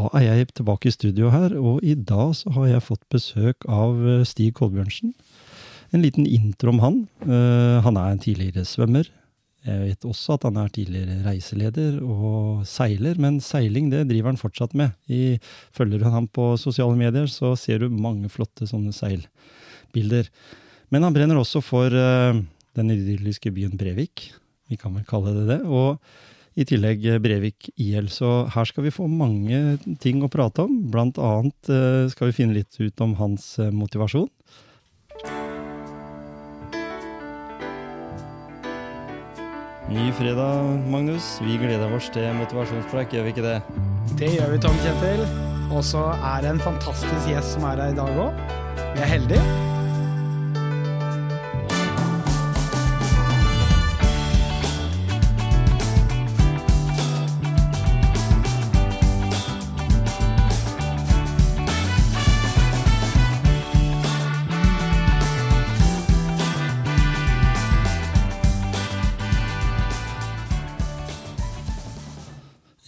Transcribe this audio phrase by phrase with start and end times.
[0.00, 3.66] Da er jeg tilbake i studio her, og i dag så har jeg fått besøk
[3.68, 5.12] av eh, Stig Kolbjørnsen.
[5.92, 6.96] En liten intro om han.
[7.26, 9.10] Uh, han er en tidligere svømmer.
[9.66, 14.40] Jeg vet også at han er tidligere reiseleder og seiler, men seiling det driver han
[14.40, 14.94] fortsatt med.
[15.10, 15.36] I,
[15.76, 20.30] følger du ham på sosiale medier, så ser du mange flotte sånne seilbilder.
[20.94, 22.40] Men han brenner også for uh,
[22.78, 24.30] den idylliske byen Brevik.
[24.70, 25.62] Vi kan vel kalle det det.
[25.66, 25.98] og
[26.60, 28.10] i tillegg Brevik IL.
[28.12, 30.82] Så her skal vi få mange ting å prate om.
[30.92, 34.28] Blant annet eh, skal vi finne litt ut om hans eh, motivasjon.
[39.90, 41.40] Ny fredag, Magnus.
[41.42, 43.56] Vi gleder oss til motivasjonspreik, gjør vi ikke det?
[44.20, 45.24] Det gjør vi, Tom Kjetil.
[45.70, 48.46] Og så er det en fantastisk gjest som er her i dag òg.
[48.94, 49.69] Vi er heldige.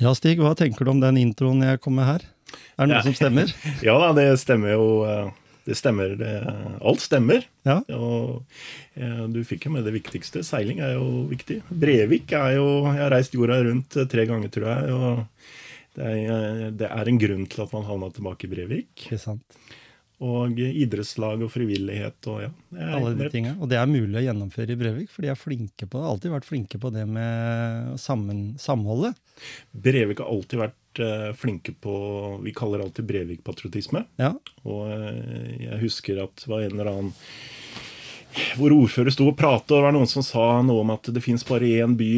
[0.03, 2.25] Ja, Stig, hva tenker du om den introen jeg kom med her?
[2.75, 3.05] Er det noe ja.
[3.07, 3.53] som stemmer?
[3.87, 4.87] ja da, det stemmer jo.
[5.07, 5.29] Eh,
[5.69, 6.17] det stemmer.
[6.19, 6.31] Det,
[6.83, 7.45] alt stemmer.
[7.69, 7.77] Ja.
[7.95, 8.41] Og,
[8.99, 10.43] ja, du fikk jo med det viktigste.
[10.47, 11.61] Seiling er jo viktig.
[11.71, 14.97] Brevik er jo Jeg har reist jorda rundt eh, tre ganger, tror jeg.
[14.97, 19.07] og det er, det er en grunn til at man havna tilbake i Brevik.
[19.07, 19.63] Det er sant
[20.23, 22.19] og idrettslag og frivillighet.
[22.31, 22.51] Og, ja,
[22.97, 23.57] Alle de tingene.
[23.59, 26.05] Og det er mulig å gjennomføre i Brevik, for de er flinke på det.
[26.05, 29.19] Har alltid vært flinke på det med sammen, samholdet.
[29.73, 31.97] Brevik har alltid vært uh, flinke på
[32.45, 34.05] Vi kaller det alltid Brevik-patriotisme.
[34.23, 34.35] Ja.
[34.63, 37.13] Og uh, jeg husker at det var en eller annen
[38.57, 41.23] hvor ordfører sto og pratet, og det var noen som sa noe om at det
[41.25, 42.11] fins bare én by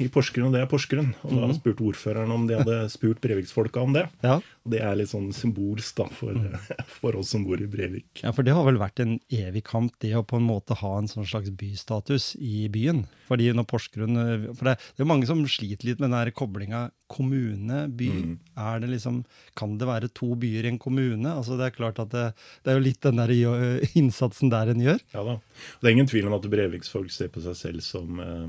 [0.00, 1.10] i Porsgrunn, og det er Porsgrunn.
[1.26, 1.54] Og da mm.
[1.58, 4.06] spurte ordføreren om de hadde spurt Breviksfolka om det.
[4.24, 4.38] Ja.
[4.64, 6.56] Og det er litt sånn symbolsk da, for, mm.
[7.00, 8.22] for, oss som bor i Brevik.
[8.24, 10.94] Ja, for det har vel vært en evig kamp, det å på en måte ha
[10.98, 13.06] en sånn slags bystatus i byen.
[13.30, 14.18] Fordi når Porsgrunn
[14.58, 18.08] For det, det er mange som sliter litt med den koblinga kommune, by.
[18.10, 18.34] Mm.
[18.60, 19.22] Er det liksom
[19.58, 21.26] Kan det være to byer i en kommune?
[21.32, 22.26] Altså Det er klart at det,
[22.64, 23.32] det er jo litt den der
[24.00, 25.00] innsatsen der en gjør.
[25.14, 25.38] Ja da.
[25.80, 28.46] Det er ingen tvil om at Breviksfolk ser på seg selv som eh,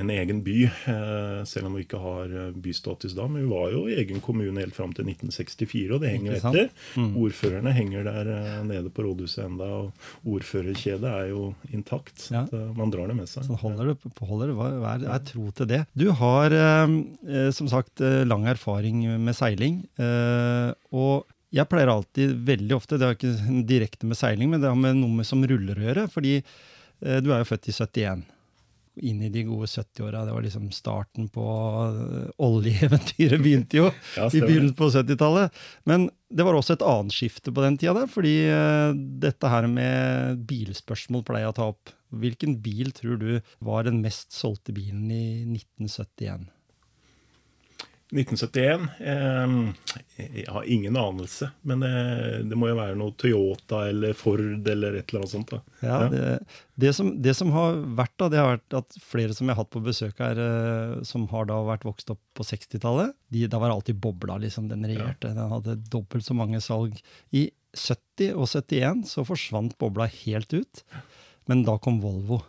[0.00, 3.26] en egen by, eh, selv om vi ikke har eh, bystatus da.
[3.28, 6.72] Men vi var jo i egen kommune helt fram til 1964, og det henger etter.
[6.96, 7.12] Mm.
[7.22, 12.28] Ordførerne henger der eh, nede på rådhuset enda, og ordførerkjedet er jo intakt.
[12.32, 12.46] Ja.
[12.76, 13.46] man drar det med seg.
[13.46, 15.84] Så holder det, holder hva er tro til det?
[15.96, 19.82] Du har eh, som sagt lang erfaring med seiling.
[20.00, 24.70] Eh, og jeg pleier alltid, veldig ofte, det har ikke direkte med seiling, men det
[24.70, 26.08] har med noe med som ruller å gjøre.
[26.12, 28.24] Fordi eh, du er jo født i 71
[28.96, 30.24] inn i de gode 70-åra.
[30.26, 35.60] Det var liksom starten på uh, oljeeventyret begynte jo ja, i begynnelsen på 70-tallet.
[35.88, 39.68] Men det var også et annet skifte på den tida der, fordi uh, dette her
[39.70, 41.94] med bilspørsmål pleier jeg å ta opp.
[42.16, 43.30] Hvilken bil tror du
[43.66, 46.46] var den mest solgte bilen i 1971?
[48.14, 49.54] 1971 eh,
[50.38, 51.48] Jeg har ingen anelse.
[51.66, 55.52] Men det, må jo være noe Toyota eller Ford eller et eller annet sånt.
[55.52, 55.60] Da.
[55.80, 56.08] Ja, ja.
[56.12, 59.56] Det, det, som, det, som, har vært, da, det har vært at flere som jeg
[59.56, 63.16] har hatt på besøk her, eh, som har da vært vokst opp på 60-tallet,
[63.50, 64.38] da var alltid bobla.
[64.44, 65.34] liksom, Den regjerte.
[65.34, 66.98] Den hadde dobbelt så mange salg.
[67.34, 70.84] I 70 og 71 så forsvant bobla helt ut.
[71.50, 72.40] Men da kom Volvo.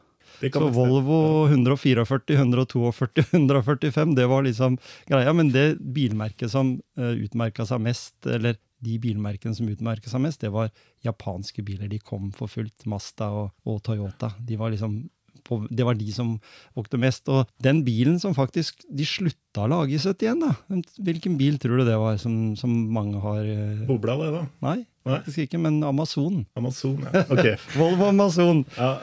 [0.41, 2.05] Så Volvo 144,
[2.37, 2.93] 142,
[3.31, 4.77] 145, det var liksom
[5.09, 5.33] greia.
[5.33, 10.43] Men det bilmerket som eh, utmerka seg mest, eller de bilmerkene som utmerka seg mest,
[10.43, 10.69] det var
[11.05, 11.89] japanske biler.
[11.89, 12.85] De kom for fullt.
[12.89, 14.35] Mazda og, og Toyota.
[14.37, 15.01] De var liksom
[15.47, 16.35] på, det var de som
[16.77, 17.27] vokte mest.
[17.31, 21.81] Og den bilen som faktisk de slutta å lage i 71, da, hvilken bil tror
[21.81, 23.85] du det var som, som mange har uh...
[23.89, 24.43] Bobla, det, da?
[24.67, 24.77] Nei,
[25.07, 26.43] faktisk ikke, men Amazon.
[26.59, 27.23] Amazon, ja.
[27.31, 27.53] Ok.
[27.79, 28.65] Volvo Amazon.
[28.77, 28.95] Ja,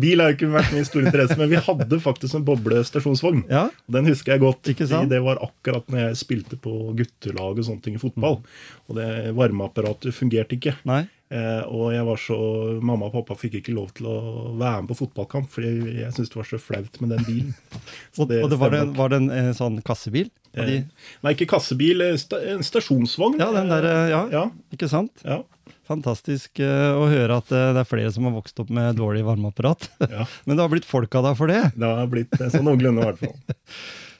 [0.00, 3.44] bil har jo ikke vært min store interesse, men vi hadde faktisk en boblestasjonsvogn.
[3.50, 3.66] Ja.
[3.90, 4.72] Den husker jeg godt.
[4.72, 5.10] Ikke sant?
[5.12, 8.40] Det var akkurat når jeg spilte på guttelag og sånne ting i fotball.
[8.88, 9.08] Og det
[9.38, 10.76] varmeapparatet fungerte ikke.
[10.88, 11.06] Nei.
[11.28, 12.36] Eh, og jeg var så,
[12.80, 14.18] mamma og pappa fikk ikke lov til å
[14.56, 17.50] være med på fotballkamp, fordi jeg syntes det var så flaut med den bilen.
[18.30, 20.30] det, og det var, det, var, det, en, en sånn kassebil?
[20.56, 20.86] Eh,
[21.24, 22.00] nei, ikke kassebil.
[22.06, 23.36] Eh, sta, en stasjonsvogn.
[23.42, 24.46] Ja, den der, eh, ja, ja.
[24.74, 25.20] Ikke sant?
[25.26, 25.42] Ja.
[25.88, 29.24] Fantastisk uh, å høre at uh, det er flere som har vokst opp med dårlig
[29.26, 29.88] varmeapparat.
[30.04, 30.26] Ja.
[30.46, 31.62] Men det har blitt folk av deg for det?
[31.74, 33.38] Det har blitt sånn noenlunde, i hvert fall.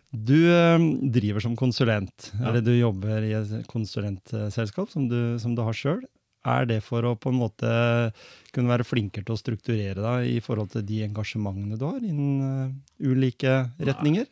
[0.09, 0.81] Du uh,
[1.13, 2.47] driver som konsulent, ja.
[2.49, 5.99] eller du jobber i et konsulentselskap som du, som du har sjøl.
[6.49, 7.69] Er det for å på en måte
[8.57, 12.73] kunne være flinkere til å strukturere deg i forhold til de engasjementene du har innen
[13.05, 14.25] ulike retninger?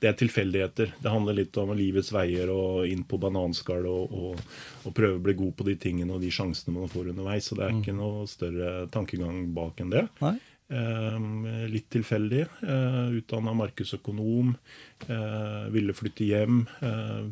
[0.00, 0.92] Det er tilfeldigheter.
[1.02, 4.44] Det handler litt om livets veier og inn på bananskall og, og,
[4.84, 7.48] og, prøve å bli god på de tingene og de sjansene man får underveis.
[7.48, 8.00] Så det er ikke mm.
[8.02, 10.06] noe større tankegang bak enn det.
[10.68, 11.18] Eh,
[11.72, 12.44] litt tilfeldig.
[12.62, 14.54] Eh, Utdanna markedsøkonom.
[15.08, 16.64] Eh, ville flytte hjem.
[16.84, 17.28] Eh,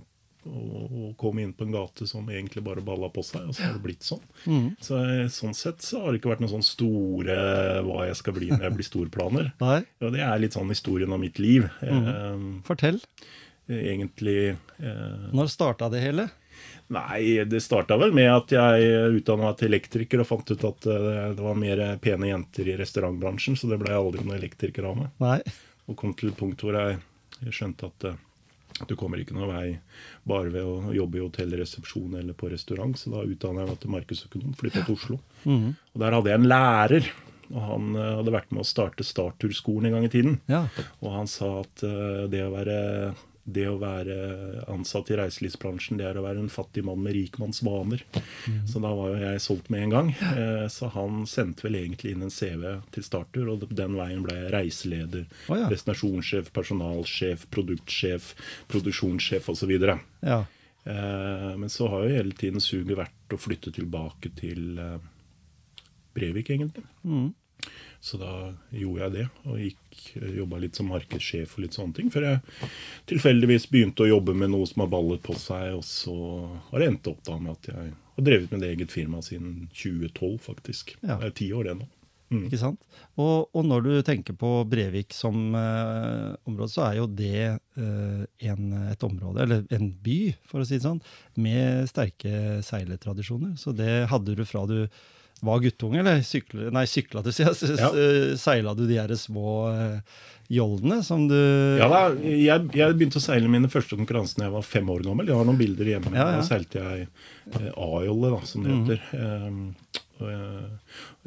[0.46, 3.76] og, kom inn på en gate som egentlig bare balla på seg, og så har
[3.76, 4.22] det blitt sånn.
[4.44, 4.68] Mm.
[4.82, 7.36] Så eh, Sånn sett så har det ikke vært noen sånn store
[7.86, 9.52] hva jeg skal bli når jeg blir storplaner.
[9.66, 11.66] Ja, det er litt sånn historien om mitt liv.
[11.82, 12.08] Mm.
[12.10, 13.00] Eh, Fortell.
[13.66, 16.28] Egentlig eh, Når starta det hele?
[16.94, 20.88] Nei, det starta vel med at jeg utdanna meg til elektriker og fant ut at
[20.92, 24.86] eh, det var mer pene jenter i restaurantbransjen, så det ble jeg aldri noen elektriker
[24.92, 25.10] av meg.
[25.22, 25.40] Nei.
[25.90, 28.08] Og kom til et punkt hvor jeg skjønte at
[28.84, 29.68] du kommer ikke noen vei
[30.28, 32.96] bare ved å jobbe i hotellresepsjon eller på restaurant.
[32.98, 35.20] Så da utdanna jeg meg til markedsøkonom, flytta til Oslo.
[35.44, 35.70] Mm.
[35.94, 37.08] Og der hadde jeg en lærer.
[37.46, 40.38] Og han uh, hadde vært med å starte Startturskolen en gang i tiden.
[40.50, 40.64] Ja.
[40.98, 42.78] Og han sa at uh, det å være
[43.46, 44.14] det å være
[44.72, 48.02] ansatt i reiselivsbransjen, det er å være en fattig mann med rikmanns vaner.
[48.46, 48.64] Mm.
[48.66, 50.10] Så da var jo jeg solgt med en gang.
[50.32, 52.66] Eh, så han sendte vel egentlig inn en CV
[52.96, 55.70] til starter, og den veien ble jeg reiseleder, oh, ja.
[55.70, 58.32] destinasjonssjef, personalsjef, produktsjef,
[58.72, 59.74] produksjonssjef osv.
[60.26, 60.42] Ja.
[60.86, 64.98] Eh, men så har jo hele tiden suget vært å flytte tilbake til eh,
[66.16, 66.86] Brevik, egentlig.
[67.04, 67.30] Mm.
[68.06, 68.32] Så da
[68.70, 70.02] gjorde jeg det, og gikk,
[70.36, 72.10] jobba litt som markedssjef og litt sånne ting.
[72.14, 72.68] Før jeg
[73.10, 76.14] tilfeldigvis begynte å jobbe med noe som har ballet på seg, og så
[76.68, 79.66] har det endt opp da med at jeg har drevet med det eget firma siden
[79.74, 80.94] 2012, faktisk.
[81.00, 81.18] Ja.
[81.18, 81.88] Det er ti år, det nå.
[82.32, 82.46] Mm.
[82.48, 82.80] Ikke sant?
[83.14, 88.22] Og, og, når du tenker på Brevik som eh, område, så er jo det eh,
[88.50, 91.02] en, et område, eller en by, for å si det sånn,
[91.38, 93.54] med sterke seiletradisjoner.
[93.60, 94.80] Så det hadde du fra du
[95.44, 97.76] var guttunge, eller sykla, nei, sykla du, sier jeg.
[97.76, 97.90] Ja.
[98.40, 103.24] Seila du de her små uh, jollene som du Ja da, jeg, jeg, begynte å
[103.24, 105.28] seile mine første konkurranser da jeg var fem år gammel.
[105.28, 106.12] Jeg har noen bilder hjemme.
[106.14, 106.40] Ja, ja.
[106.40, 108.82] Da seilte jeg eh, A-jolle, da, som det mm.
[108.82, 109.06] heter.
[109.12, 109.46] Mm.
[109.46, 110.30] Um, og,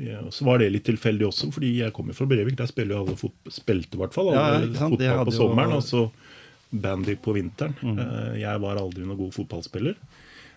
[0.01, 2.57] jeg, og så var det litt tilfeldig også, fordi jeg kommer fra Brevik.
[2.59, 5.75] Der spiller jo alle fot spilte i hvert fall alle fotball på sommeren.
[5.77, 6.07] Og så
[6.69, 7.75] bandy på vinteren.
[7.81, 8.00] Mm.
[8.00, 9.97] Uh, jeg var aldri noen god fotballspiller.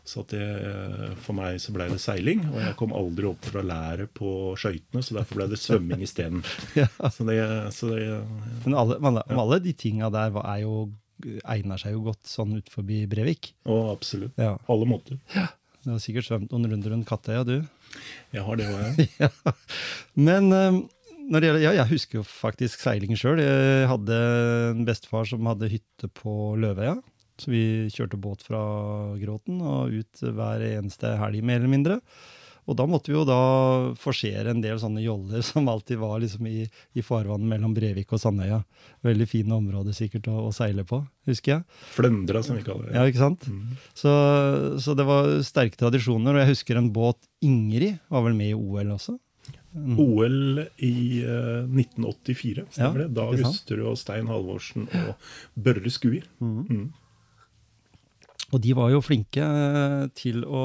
[0.05, 0.43] Så det,
[1.23, 4.99] for meg så ble det seiling, og jeg kom aldri opp fra læret på skøytene,
[4.99, 6.43] så derfor ble det svømming isteden.
[6.81, 6.89] ja.
[7.07, 7.39] Så det,
[7.77, 8.01] så det
[8.65, 9.39] Men alle, man, ja.
[9.39, 10.89] alle de tinga der er jo,
[11.47, 13.53] egner seg jo godt sånn ut forbi Brevik?
[13.63, 14.35] Å, absolutt.
[14.43, 14.57] Ja.
[14.67, 15.23] Alle måter.
[15.37, 15.53] Ja.
[15.83, 17.57] Du har sikkert svømt noen runder rundt Kattøya, du?
[18.33, 19.31] Jeg har det òg, ja.
[20.19, 20.83] Men um,
[21.31, 23.41] når det gjelder, ja, jeg husker jo faktisk seilingen sjøl.
[23.43, 24.19] Jeg hadde
[24.73, 26.99] en bestefar som hadde hytte på Løveøya.
[27.41, 28.61] Så vi kjørte båt fra
[29.19, 31.99] Gråten og ut hver eneste helg, mer eller mindre.
[32.71, 33.39] Og da måtte vi jo da
[33.99, 38.23] forsere en del sånne joller som alltid var liksom i, i farvannet mellom Brevik og
[38.23, 38.63] Sandøya.
[39.07, 41.83] Veldig fine områder sikkert å, å, seile på, husker jeg.
[41.97, 42.97] Fløndra, som vi kaller det.
[42.99, 43.49] Ja, ikke sant?
[43.51, 43.75] Mm.
[43.99, 44.15] Så,
[44.85, 46.37] så, det var sterke tradisjoner.
[46.37, 49.19] Og jeg husker en båt Ingrid var vel med i OL også?
[49.73, 49.95] Mm.
[49.99, 53.15] OL i uh, 1984, stemmer ja, det?
[53.17, 56.29] Da Husterud og Stein Halvorsen og Børre Skuier.
[56.45, 56.93] Mm.
[58.53, 60.63] Og de var jo flinke eh, til å,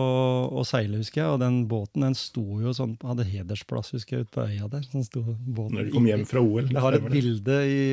[0.51, 1.33] å, seile, husker jeg.
[1.35, 4.87] Og den båten den sto jo sånn, hadde hedersplass husker jeg, ute på øya der.
[4.91, 5.77] Sånn sto båten.
[5.77, 6.65] Når de kom hjem fra OL.
[6.67, 7.83] Jeg har et bilde i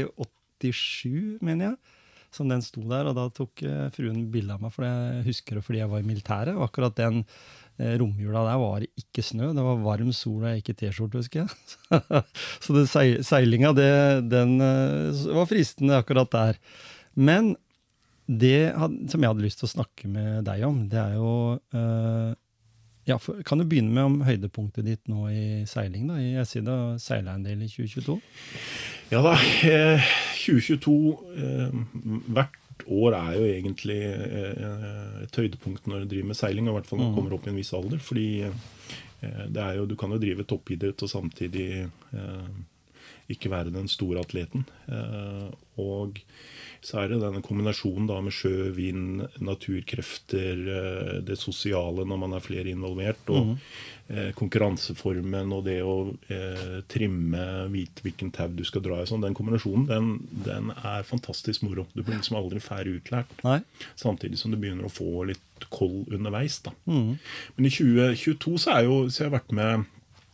[0.65, 2.01] 87, mener jeg,
[2.35, 3.07] som den sto der.
[3.07, 6.03] Og da tok eh, fruen bilde av meg, for jeg husker det fordi jeg var
[6.03, 6.59] i militæret.
[6.59, 9.53] Og akkurat den eh, romjula der var det ikke snø.
[9.55, 12.03] Det var varm sol og ikke T-skjorte, husker jeg.
[12.67, 12.89] Så det,
[13.31, 13.93] seilinga, det,
[14.27, 16.59] den var fristende akkurat der.
[17.15, 17.55] Men
[18.27, 18.73] det
[19.13, 21.33] som jeg hadde lyst til å snakke med deg om, det er jo
[21.77, 22.33] uh,
[23.05, 26.09] ja, for, Kan du begynne med om høydepunktet ditt nå i seiling?
[26.09, 26.19] da?
[26.23, 28.19] Jeg sier da, seila en del i 2022?
[29.13, 29.35] Ja da.
[29.69, 30.95] Eh, 2022
[31.37, 31.75] eh,
[32.33, 36.69] Hvert år er jo egentlig eh, et høydepunkt når du driver med seiling.
[36.69, 37.19] I hvert fall når du mm.
[37.19, 38.01] kommer opp i en viss alder.
[38.03, 42.49] fordi eh, det er jo, du kan jo drive toppidrett og samtidig eh,
[43.33, 44.67] ikke være den store atleten.
[45.81, 46.21] og
[46.85, 52.37] så er det denne kombinasjonen da med sjø, vind, naturkrefter, eh, det sosiale når man
[52.37, 53.55] er flere involvert, og mm.
[54.13, 55.95] eh, konkurranseformen og det å
[56.29, 59.09] eh, trimme, vite hvilken tau du skal dra i.
[59.09, 60.13] Sånn, den kombinasjonen den,
[60.45, 61.87] den, er fantastisk moro.
[61.97, 63.33] Du blir liksom aldri ferdig utlært.
[63.47, 63.63] Nei.
[63.97, 66.61] Samtidig som du begynner å få litt koll underveis.
[66.69, 66.77] da.
[66.85, 67.17] Mm.
[67.57, 69.89] Men i 2022 så, er jo, så har jeg vært med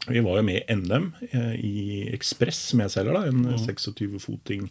[0.09, 1.79] vi var jo med i NM eh, i
[2.15, 3.57] Ekspress medselger, da, en mm.
[3.67, 4.71] 26-foting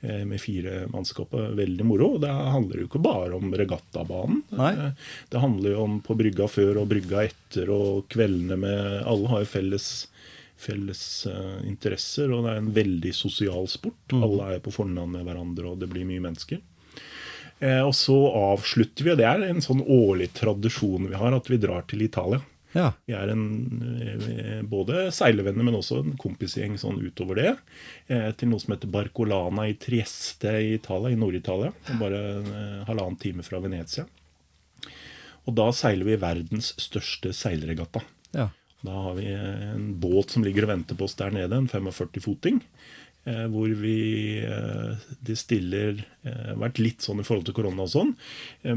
[0.00, 1.38] Eh, med fire mannskaper.
[1.38, 2.18] Veldig moro.
[2.18, 4.44] Det handler jo ikke bare om regattabanen.
[4.54, 4.70] Nei.
[4.72, 4.92] Eh,
[5.28, 9.42] det handler jo om på brygga før og brygga etter og kveldene med Alle har
[9.42, 9.90] jo felles
[10.58, 11.00] felles
[11.70, 14.10] interesser, og det er en veldig sosial sport.
[14.10, 16.58] Alle er på fornavn med hverandre, og det blir mye mennesker.
[17.86, 21.60] Og så avslutter vi, og det er en sånn årlig tradisjon vi har, at vi
[21.62, 22.42] drar til Italia.
[22.74, 22.90] Ja.
[23.08, 23.44] Vi er en,
[24.02, 27.54] eh, både seilervenner, men også en kompisgjeng sånn utover det.
[28.08, 31.72] Eh, til noe som heter Barcolana i Trieste i Italia, i Nord-Italia.
[32.00, 34.04] Bare eh, halvannen time fra Venezia.
[35.48, 38.04] Og da seiler vi verdens største seilregatta.
[38.36, 38.50] ja.
[38.86, 42.60] Da har vi en båt som ligger og venter på oss der nede, en 45-foting.
[43.28, 47.92] Eh, hvor vi eh, De stiller eh, Vært litt sånn i forhold til korona og
[47.92, 48.14] sånn,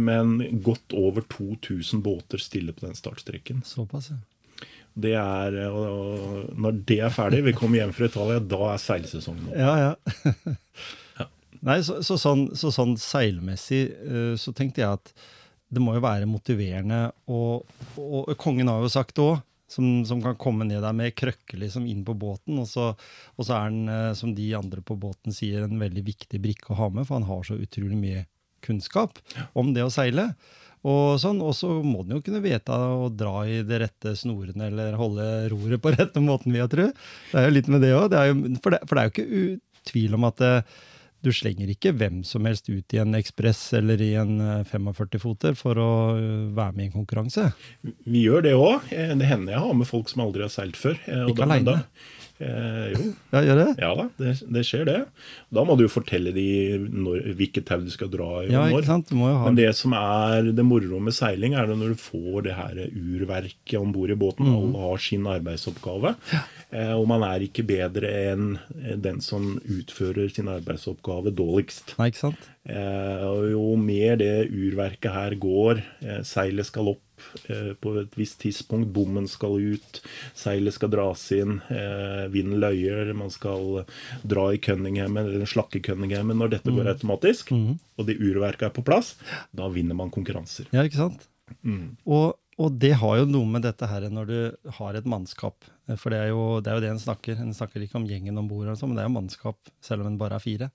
[0.01, 3.61] men godt over 2000 båter stiller på den startstreken.
[3.67, 4.19] Såpass, ja.
[4.91, 8.81] Det er, og, og når det er ferdig, vi kommer hjem fra Italia, da er
[8.83, 9.61] seilsesongen over.
[9.61, 11.27] Ja, ja.
[11.69, 13.85] Nei, så, så, sånn, så sånn seilmessig
[14.41, 15.13] så tenkte jeg at
[15.71, 17.69] det må jo være motiverende, og,
[18.01, 19.39] og kongen har jo sagt òg,
[19.71, 22.89] som, som kan komme ned der med krøkke liksom inn på båten, og så,
[23.37, 26.73] og så er han, eh, som de andre på båten sier, en veldig viktig brikke
[26.73, 28.25] å ha med, for han har så utrolig mye
[28.65, 29.17] kunnskap
[29.57, 30.31] om det å seile.
[30.81, 34.65] Og sånn, og så må den jo kunne vite å dra i de rette snorene
[34.71, 36.87] eller holde roret på rette måten, vil jeg tro.
[37.31, 38.15] Det er jo litt med det òg.
[38.63, 40.79] For, det- for det er jo ikke tvil om at eh,
[41.21, 45.53] du slenger ikke hvem som helst ut i en ekspress eller i en eh, 45-foter
[45.59, 47.49] for å eh, være med i en konkurranse.
[48.05, 48.89] Vi gjør det òg.
[48.89, 50.97] Det hender jeg har med folk som aldri har seilt før.
[51.05, 51.77] eh, Ikke aleine?
[52.41, 53.67] Eh, jo, Ja, gjør det?
[53.83, 54.97] ja da, det, det skjer det.
[55.53, 56.45] Da må du jo fortelle de
[56.89, 58.49] når, hvilket tau du skal dra i.
[58.53, 59.11] Ja, ikke sant?
[59.11, 61.93] Du må jo ha Men det som er det moro med seiling, er det når
[61.93, 64.47] du får det her urverket om bord i båten.
[64.49, 64.55] Mm.
[64.57, 66.15] Alle har sin arbeidsoppgave.
[66.71, 68.55] Eh, og man er ikke bedre enn
[69.03, 71.95] den som utfører sin arbeidsoppgave dårligst.
[71.99, 72.49] Nei, ikke sant?
[72.69, 77.10] Eh, og jo mer det urverket her går, eh, seilet skal opp eh,
[77.81, 80.01] på et visst tidspunkt, bommen skal ut,
[80.37, 83.85] seilet skal dras inn, eh, vinden løyer, man skal
[84.23, 88.85] dra i Cunninghamen, eller slakke Cunninghamen når dette går automatisk, og det urverket er på
[88.85, 89.15] plass,
[89.55, 90.67] da vinner man konkurranser.
[90.71, 91.27] Ja, ikke sant?
[91.67, 91.97] Mm.
[92.07, 95.65] Og, og det har jo noe med dette her når du har et mannskap.
[95.89, 97.41] Eh, For det er jo det, er jo det en snakker.
[97.41, 100.17] En snakker ikke om gjengen om bord, men det er jo mannskap, selv om en
[100.21, 100.71] bare er fire.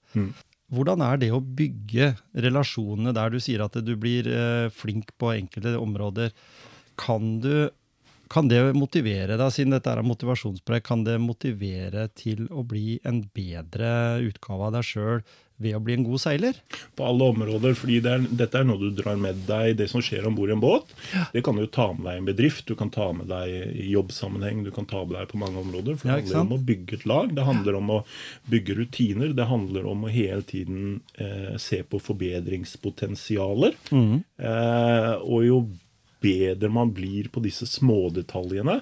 [0.74, 5.30] Hvordan er det å bygge relasjonene der du sier at du blir eh, flink på
[5.36, 6.32] enkelte områder?
[6.98, 7.68] Kan, du,
[8.32, 13.24] kan det motivere deg, siden dette er en kan det motivere til å bli en
[13.34, 15.20] bedre utgave av deg sjøl
[15.62, 16.58] ved å bli en god seiler?
[16.98, 20.02] På alle områder, fordi det er, dette er noe du drar med deg, det som
[20.04, 20.92] skjer om bord i en båt.
[21.32, 23.88] Det kan du ta med deg i en bedrift, du kan ta med deg i
[23.94, 25.96] jobbsammenheng, du kan ta med deg på mange områder.
[25.96, 28.02] For det ja, handler om å bygge et lag, det handler om å
[28.52, 33.80] bygge rutiner, det handler om å hele tiden eh, se på forbedringspotensialer.
[33.96, 34.14] Mm.
[34.36, 35.64] Eh, og jo
[36.22, 38.80] bedre man blir på disse smådetaljene,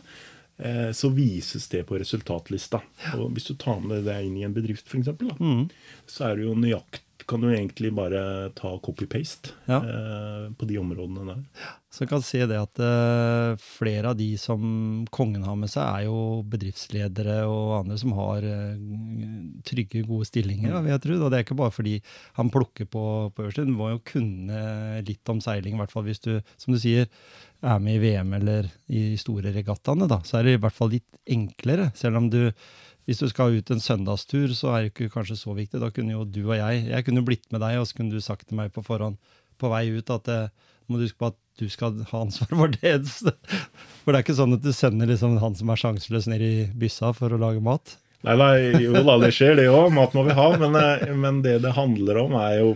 [0.59, 2.81] eh, så vises det på resultatlista.
[3.19, 5.09] Og hvis du tar med deg inn i en bedrift, f.eks.,
[5.41, 5.69] Mm.
[6.07, 9.78] så er det jo nøyakt kan du egentlig bare ta copy-paste Ja.
[9.81, 11.43] eh, på de områdene der.
[11.95, 15.83] Så jeg kan se det at eh, flere av de som kongen har med seg,
[15.87, 18.76] er jo bedriftsledere og andre som har eh,
[19.64, 21.19] trygge, gode stillinger, vil jeg tro.
[21.23, 21.97] Og det er ikke bare fordi
[22.38, 23.04] han plukker på,
[23.35, 23.66] på øverste.
[23.69, 27.07] Du må jo kunne litt om seiling, i hvert fall hvis du, som du sier,
[27.64, 30.09] er med i VM eller i store regattaene.
[30.11, 32.50] da, Så er det i hvert fall litt enklere, selv om du
[33.05, 35.81] hvis du skal ut en søndagstur, så er det ikke kanskje så viktig.
[35.83, 38.21] Da kunne jo du og jeg Jeg kunne blitt med deg, og så kunne du
[38.25, 39.19] sagt til meg på forhånd
[39.61, 40.49] på vei ut at eh,
[40.89, 42.97] må du huske på at du skal ha ansvar for det.
[44.05, 46.55] For det er ikke sånn at du sender liksom han som er sjanseløs, ned i
[46.77, 47.95] byssa for å lage mat.
[48.27, 49.93] Nei, nei, jo da, det skjer det òg.
[49.95, 50.49] Mat må vi ha.
[50.61, 52.75] Men, eh, men det det handler om, er jo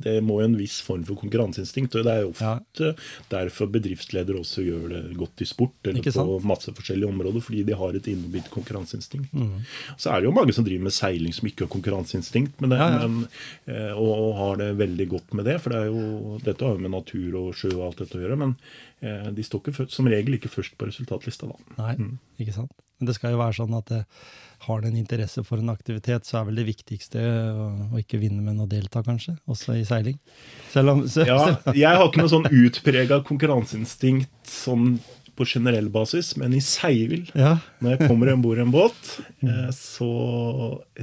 [0.00, 1.96] Det må jo en viss form for konkurranseinstinkt.
[1.98, 2.92] Og det er jo ofte
[3.32, 7.76] derfor bedriftsledere også gjør det godt i sport eller på masse forskjellige områder, fordi de
[7.76, 9.32] har et innebygd konkurranseinstinkt.
[9.36, 9.62] Mm.
[9.96, 12.80] Så er det jo mange som driver med seiling som ikke har konkurranseinstinkt, med det,
[12.80, 13.08] Ja, ja.
[13.08, 13.26] Men,
[13.66, 15.58] eh, og, og har det veldig godt med det.
[15.62, 18.22] For det er jo, dette har jo med natur og sjø og alt dette å
[18.24, 18.38] gjøre.
[18.40, 18.54] Men
[19.04, 21.74] eh, de står ikke som regel ikke først på resultatlista, da.
[21.80, 22.72] Nei, ikke sant?
[23.00, 24.24] Men det skal jo være sånn at eh,
[24.66, 28.20] har du en interesse for en aktivitet, så er vel det viktigste å, å ikke
[28.20, 29.38] vinne, men å delta, kanskje.
[29.50, 30.18] Også i seiling.
[30.72, 31.40] Selv om så, Ja,
[31.72, 34.98] jeg har ikke noe sånn utprega konkurranseinstinkt sånn
[35.40, 39.12] på generell basis, men i seil, ja, når jeg kommer om bord i en båt,
[39.46, 40.10] eh, så,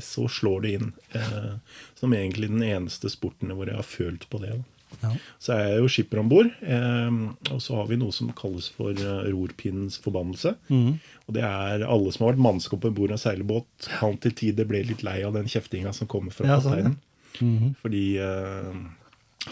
[0.04, 0.92] så slår det inn.
[1.18, 1.54] Eh,
[1.98, 4.54] som egentlig den eneste sporten hvor jeg har følt på det.
[4.60, 4.77] Da.
[5.04, 5.12] Ja.
[5.44, 7.18] Så er jeg jo skipper om bord, eh,
[7.54, 10.56] og så har vi noe som kalles for eh, rorpinnens forbannelse.
[10.72, 10.98] Mm.
[11.28, 14.70] Og det er alle som har vært mannskap om bord en seilbåt, kan til tider
[14.70, 17.42] ble litt lei av den kjeftinga som kommer fra Ja, sånn, ja.
[17.42, 17.74] mm.
[17.84, 18.84] Fordi eh,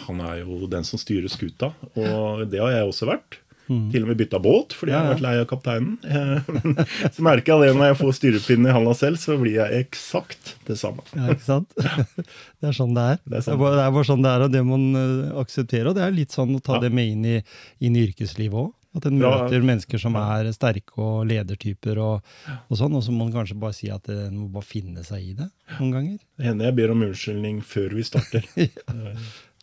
[0.06, 3.40] han er jo den som styrer skuta, og det har jeg også vært.
[3.66, 5.14] Til og med bytta båt, fordi jeg har Ja, ja.
[5.16, 5.98] vært lei av kapteinen.
[6.06, 9.56] Eh, Men så merker jeg det når jeg får styrepinnen i handa selv, så blir
[9.58, 11.02] jeg eksakt det samme.
[11.16, 11.74] Ja, ikke sant?
[12.62, 13.18] Det er sånn det er.
[13.26, 13.58] Det er sånn.
[13.58, 15.88] det er bare sånn det er, og det må man aksepterer, akseptere.
[15.90, 16.80] Og det er litt sånn å ta Ja.
[16.86, 17.36] det med inn i,
[17.80, 18.72] inn i yrkeslivet òg.
[18.96, 19.28] At en Ja.
[19.44, 22.22] møter mennesker som er sterke og ledertyper, og,
[22.70, 25.20] og sånn, og så må man kanskje bare si at en må bare finne seg
[25.20, 26.18] i det noen ganger.
[26.38, 28.46] Det hender jeg ber om unnskyldning før vi starter.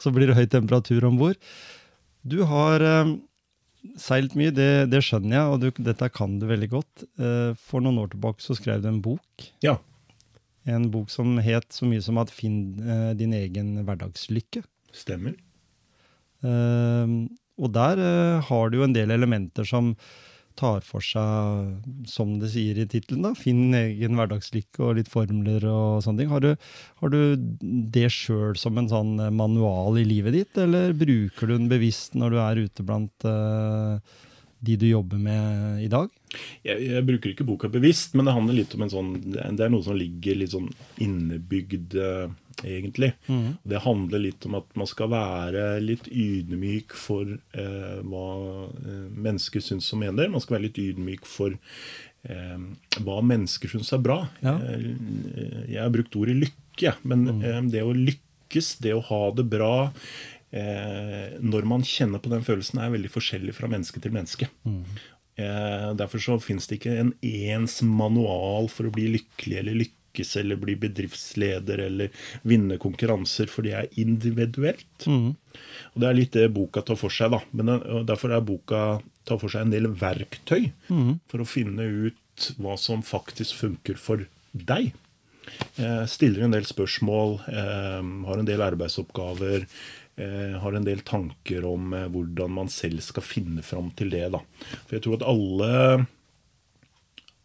[0.03, 1.37] Så blir det høy temperatur om bord.
[2.27, 3.15] Du har eh,
[3.99, 7.05] seilt mye, det, det skjønner jeg, og du, dette kan du veldig godt.
[7.19, 9.47] Eh, for noen år tilbake så skrev du en bok.
[9.65, 9.77] Ja.
[10.69, 14.63] En bok som het så mye som at 'Finn eh, din egen hverdagslykke'.
[14.93, 15.35] Stemmer.
[16.43, 17.15] Eh,
[17.53, 17.99] og der
[18.41, 19.93] har du jo en del elementer som
[20.59, 26.03] tar for seg, som det sier i tittelen, finn egen hverdagslykke og litt formler og
[26.05, 26.33] sånne ting.
[26.33, 26.51] Har du,
[27.01, 27.21] har du
[27.93, 32.17] det sjøl som en sånn eh, manual i livet ditt, eller bruker du den bevisst
[32.17, 33.97] når du er ute blant uh,
[34.63, 36.11] de du jobber med i dag?
[36.65, 39.71] Jeg, jeg bruker ikke boka bevisst, men det handler litt om en sånn Det er
[39.73, 40.69] noe som ligger litt sånn
[41.03, 42.31] innebygd, eh,
[42.65, 43.11] egentlig.
[43.63, 48.27] Det handler litt om at man skal være litt ydmyk for eh, hva
[48.67, 50.31] eh, mennesker syns og mener.
[50.33, 52.67] Man skal være litt ydmyk for eh,
[52.99, 54.19] hva mennesker syns er bra.
[54.45, 54.57] Ja.
[54.67, 54.97] Jeg,
[55.71, 59.47] jeg har brukt ordet lykke, men men eh, det å lykkes, det å ha det
[59.51, 59.75] bra
[60.53, 64.49] eh, når man kjenner på den følelsen, er veldig forskjellig fra menneske til menneske.
[65.33, 69.79] Eh, derfor så finnes det ikke en ens manual for å bli lykkelig eller
[70.13, 72.09] lykkes eller bli bedriftsleder eller
[72.43, 75.07] vinne konkurranser, for det er individuelt.
[75.07, 77.31] Og Det er litt det boka tar for seg.
[77.31, 77.39] da.
[77.51, 80.71] Men Derfor er boka tar for seg en del verktøy
[81.27, 84.93] for å finne ut hva som faktisk funker for deg.
[85.77, 89.65] Eh, stiller en del spørsmål, eh, har en del arbeidsoppgaver,
[90.17, 94.31] eh, har en del tanker om eh, hvordan man selv skal finne fram til det.
[94.31, 94.39] Da.
[94.87, 96.07] For jeg tror at alle,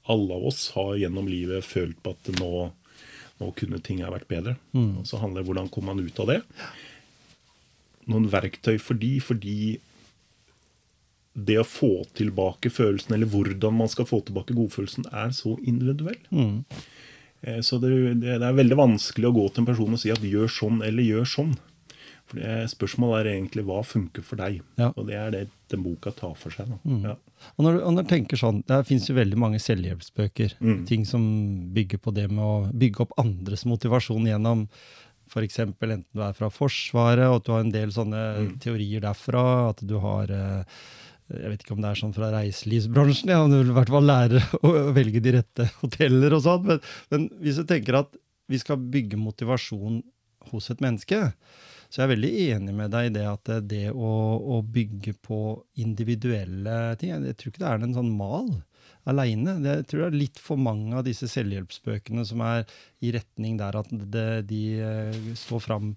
[0.09, 2.69] alle av oss har gjennom livet følt på at nå,
[3.41, 4.57] nå kunne ting ha vært bedre.
[5.01, 6.41] Og så handler det om hvordan kommer man ut av det.
[8.09, 9.59] Noen verktøy for de, fordi
[11.39, 16.19] det å få tilbake følelsen, eller hvordan man skal få tilbake godfølelsen, er så individuell.
[16.35, 16.65] Mm.
[17.63, 20.25] Så det, det det er veldig vanskelig å gå til en person og si at
[20.25, 21.53] gjør sånn eller gjør sånn.
[22.29, 24.61] For Spørsmålet er egentlig hva funker for deg.
[24.77, 24.91] Ja.
[24.97, 26.69] Og det er det den boka tar for seg.
[26.69, 26.79] Da.
[27.09, 27.15] Ja.
[27.57, 30.57] Og når, du- og når du tenker sånn, Det fins jo veldig mange selvhjelpsbøker.
[30.89, 31.23] Ting som
[31.73, 34.67] bygger på det med å bygge opp andres motivasjon gjennom
[35.29, 35.59] f.eks.
[35.61, 38.23] enten du er fra Forsvaret, og at du har en del sånne
[38.65, 39.43] teorier derfra.
[39.75, 40.63] At du har eh,
[41.29, 43.91] Jeg vet ikke om det er sånn fra reiselivsbransjen, ja, om du vil i hvert
[43.93, 46.65] fall lære å velge de rette hoteller og sånn.
[46.71, 46.81] Men,
[47.13, 48.17] men hvis du tenker at
[48.49, 50.01] vi skal bygge motivasjon
[50.49, 51.19] hos et menneske,
[51.89, 55.15] så jeg er veldig enig med deg i det at det, det å, å bygge
[55.25, 55.39] på
[55.81, 58.51] individuelle ting Jeg tror ikke det er en sånn mal
[59.09, 59.55] aleine.
[59.65, 62.67] Jeg tror det er litt for mange av disse selvhjelpsbøkene som er
[63.01, 65.95] i retning der at det, de eh, står fram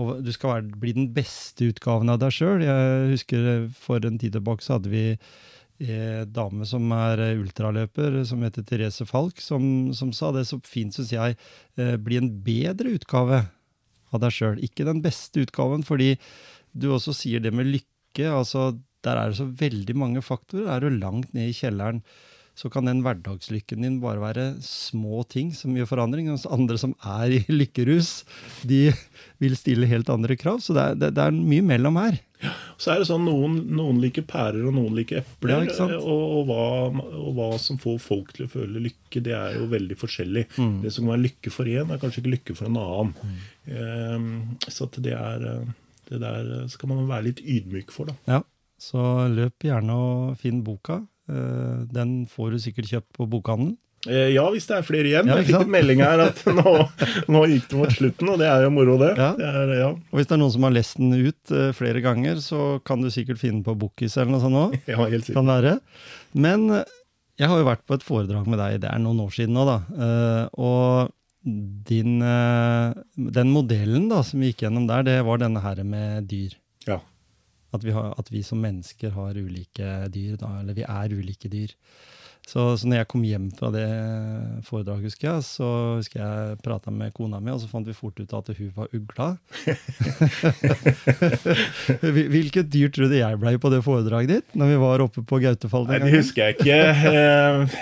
[0.00, 2.64] og Du skal være, bli den beste utgaven av deg sjøl.
[2.64, 5.04] Jeg husker eh, for en tid tilbake så hadde vi
[5.84, 10.60] en dame som er eh, ultraløper, som heter Therese Falk, som, som sa det så
[10.64, 11.36] fint, syns jeg.
[11.76, 13.44] eh, Bli en bedre utgave
[14.14, 14.60] av deg sjøl.
[14.64, 16.14] Ikke den beste utgaven, fordi
[16.74, 18.28] du også sier det med lykke.
[18.30, 18.72] altså
[19.04, 20.70] Der er det så veldig mange faktorer.
[20.70, 22.02] Er du langt ned i kjelleren,
[22.54, 26.28] så kan den hverdagslykken din bare være små ting som gjør forandring.
[26.30, 28.22] Mens andre som er i lykkerus,
[28.62, 28.92] de
[29.42, 30.62] vil stille helt andre krav.
[30.62, 32.20] Så det er, det, er mye mellom her.
[32.78, 35.66] Så er det sånn noen, noen liker pærer, og noen liker epler.
[35.70, 36.64] Ja, og, og, hva,
[37.20, 40.46] og hva som får folk til å føle lykke, det er jo veldig forskjellig.
[40.58, 40.74] Mm.
[40.82, 43.14] Det som kan være lykke for én, er kanskje ikke lykke for en annen.
[43.68, 44.28] Ehm,
[44.68, 45.72] så at det er eh,
[46.10, 48.18] det der skal man være litt ydmyk for, da.
[48.38, 48.42] Ja,
[48.84, 49.00] Så
[49.32, 50.98] løp gjerne og finn boka.
[51.30, 53.78] Eh, Den får du sikkert kjøpt på bokhandelen.
[54.08, 55.28] Eh, Ja, hvis det er flere igjen.
[55.30, 56.74] Ja, jeg fikk en melding her at nå,
[57.32, 59.12] nå gikk det mot slutten, og det er jo moro, det.
[59.20, 59.30] Ja.
[59.38, 59.90] det er, ja.
[59.94, 63.04] Og hvis det er noen som har lest den ut uh, flere ganger, så kan
[63.04, 64.78] du sikkert finne på Bookis eller noe sånt òg.
[64.92, 65.40] ja, helt sikkert.
[65.40, 65.76] Kan være.
[66.36, 66.94] Men eh,
[67.40, 69.66] jeg har jo vært på et foredrag med deg, det er noen år siden nå,
[69.68, 69.78] da.
[69.94, 71.14] Uh, og
[71.44, 76.28] din, uh, den modellen da, som vi gikk gjennom der, det var denne her med
[76.30, 76.54] dyr.
[76.88, 77.00] Ja.
[77.74, 81.50] At vi, har, at vi som mennesker har ulike dyr, da, eller vi er ulike
[81.52, 81.72] dyr.
[82.44, 83.84] Så, så når jeg kom hjem fra det
[84.68, 88.20] foredraget, husker jeg, så husker jeg prata med kona mi, og så fant vi fort
[88.20, 89.30] ut at hun var ugla.
[92.34, 95.40] Hvilket dyr tror du jeg blei på det foredraget ditt, når vi var oppe på
[95.42, 95.86] Gautefall?
[95.88, 96.80] Nei, det husker jeg ikke.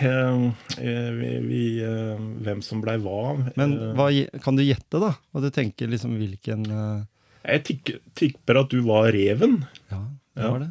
[0.03, 0.35] Eh,
[0.83, 3.35] eh, vi, vi, eh, hvem som blei hva.
[3.59, 4.07] Men hva,
[4.45, 5.13] kan du gjette, da?
[5.35, 7.65] Og du tenker liksom hvilken Jeg
[8.19, 9.61] tipper at du var reven.
[9.93, 10.01] Ja,
[10.37, 10.51] det Ja.
[10.55, 10.71] var det.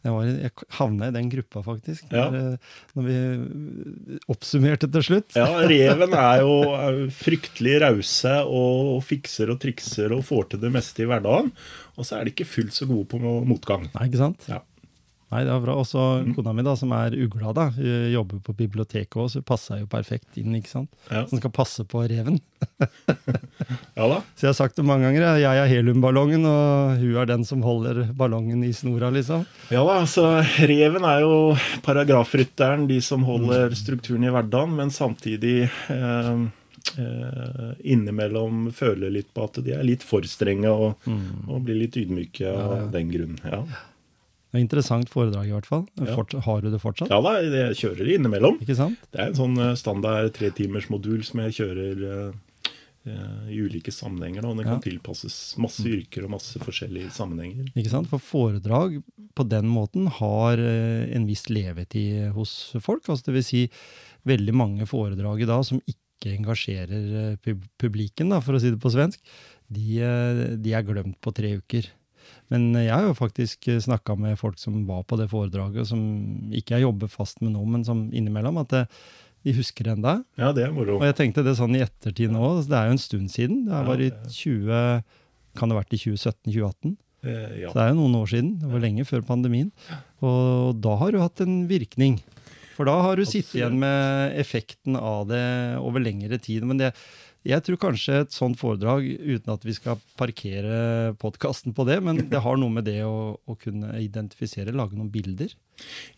[0.00, 2.30] Jeg, var, jeg havna i den gruppa, faktisk, Ja.
[2.32, 5.36] når, eh, når vi eh, oppsummerte til slutt.
[5.36, 10.62] Ja, reven er jo er fryktelig rause og, og fikser og trikser og får til
[10.64, 11.52] det meste i hverdagen.
[12.00, 13.90] Og så er de ikke fullt så gode på motgang.
[13.92, 14.48] Nei, ikke sant?
[14.48, 14.62] Ja.
[15.30, 15.74] Nei, det var bra.
[15.78, 16.34] Også Mm.
[16.34, 17.68] kona mi, da, som er ugla, da,
[18.10, 20.90] jobber på biblioteket òg, så hun passa jo perfekt inn, ikke sant.
[21.10, 21.24] Ja.
[21.30, 22.40] Som skal passe på reven.
[23.96, 24.18] ja da.
[24.34, 27.62] Så jeg har sagt det mange ganger, jeg er heliumballongen, og hun er den som
[27.62, 29.46] holder ballongen i snora, liksom.
[29.70, 30.26] Ja da, så
[30.66, 31.34] Reven er jo
[31.86, 36.32] paragrafrytteren, de som holder strukturen i hverdagen, men samtidig eh,
[36.98, 41.06] eh, innimellom føler litt på at de er litt for strenge og,
[41.46, 43.38] og blir litt ydmyke av den grunn.
[43.46, 43.62] Ja.
[44.50, 45.84] Det er Interessant foredrag, i hvert fall.
[46.00, 46.10] Ja.
[46.16, 47.10] Fort, har du det fortsatt?
[47.12, 48.56] ja da, jeg kjører det innimellom.
[48.64, 48.98] Ikke sant?
[49.14, 52.32] Det er en sånn eh, standard tretimersmodul som jeg kjører eh,
[53.48, 54.42] i ulike sammenhenger.
[54.42, 54.50] Da.
[54.50, 54.72] og Den Ja.
[54.74, 57.70] kan tilpasses masse yrker og masse forskjellige sammenhenger.
[57.78, 58.10] Ikke sant?
[58.10, 58.98] For foredrag
[59.38, 63.06] på den måten har uh, en viss levetid hos folk.
[63.08, 63.62] Altså det vil si
[64.26, 67.64] veldig mange foredrag i dag som ikke engasjerer uh, pub
[68.28, 69.22] da, for å si det på svensk,
[69.70, 70.02] de,
[70.60, 71.86] de er glemt på tre uker.
[72.50, 76.00] Men jeg har jo faktisk snakka med folk som var på det foredraget, som
[76.56, 78.84] ikke jeg jobber fast med nå, men som innimellom, at det,
[79.46, 80.16] de husker det enda.
[80.40, 80.98] Ja, det er moro.
[80.98, 83.62] Og jeg tenkte det sånn i ettertid nå, det er jo en stund siden.
[83.70, 85.06] Det var i 20...
[85.58, 86.92] Kan det ha vært i 2017-2018?
[87.26, 87.70] Eh, ja.
[87.70, 88.52] Så det er jo noen år siden.
[88.60, 89.72] Det var lenge før pandemien.
[90.24, 92.20] Og da har du hatt en virkning.
[92.76, 95.42] For da har du sittet igjen med effekten av det
[95.82, 96.64] over lengre tid.
[96.68, 96.92] Men det,
[97.46, 102.20] jeg tror kanskje et sånt foredrag, uten at vi skal parkere podkasten på det, men
[102.32, 105.54] det har noe med det å, å kunne identifisere, lage noen bilder.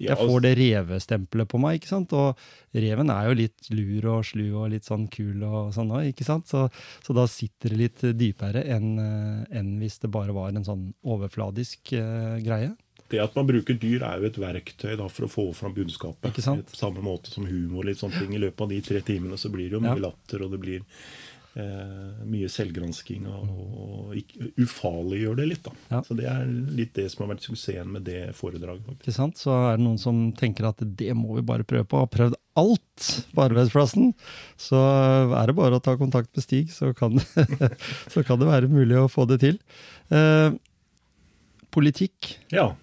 [0.03, 2.15] Ja, Jeg får det revestempelet på meg, ikke sant?
[2.19, 2.35] Og
[2.75, 6.27] reven er jo litt lur og slu og litt sånn kul og sånn òg, ikke
[6.27, 6.51] sant?
[6.51, 6.67] Så,
[7.05, 10.89] så da sitter det litt dypere enn eh, enn hvis det bare var en sånn
[11.07, 12.73] overfladisk uh, greie.
[13.13, 16.33] Det at man bruker dyr, er jo et verktøy da, for å få fram budskapet.
[16.41, 17.85] På samme måte som humor.
[17.85, 18.33] litt sånne ting.
[18.35, 20.09] I løpet av de tre timene så blir det jo mye Ja.
[20.09, 20.81] latter, og det blir
[21.55, 23.27] eh, mye selvgransking.
[23.29, 25.63] Og, og ikke- ufarliggjør det litt.
[25.67, 25.73] da.
[25.91, 26.01] Ja.
[26.01, 28.81] Så det er litt det som har vært suksessen med det foredraget.
[28.87, 29.05] faktisk.
[29.05, 29.37] Ikke sant?
[29.37, 31.99] Så er det noen som tenker at det må vi bare prøve på.
[32.01, 33.05] Har prøvd alt
[33.37, 34.15] på arbeidsplassen.
[34.57, 34.81] Så
[35.37, 37.21] er det bare å ta kontakt med Stig, så kan
[38.15, 39.61] så kan det være mulig å få det til.
[40.11, 40.57] Eh,
[41.71, 42.39] politikk.
[42.53, 42.75] Ja,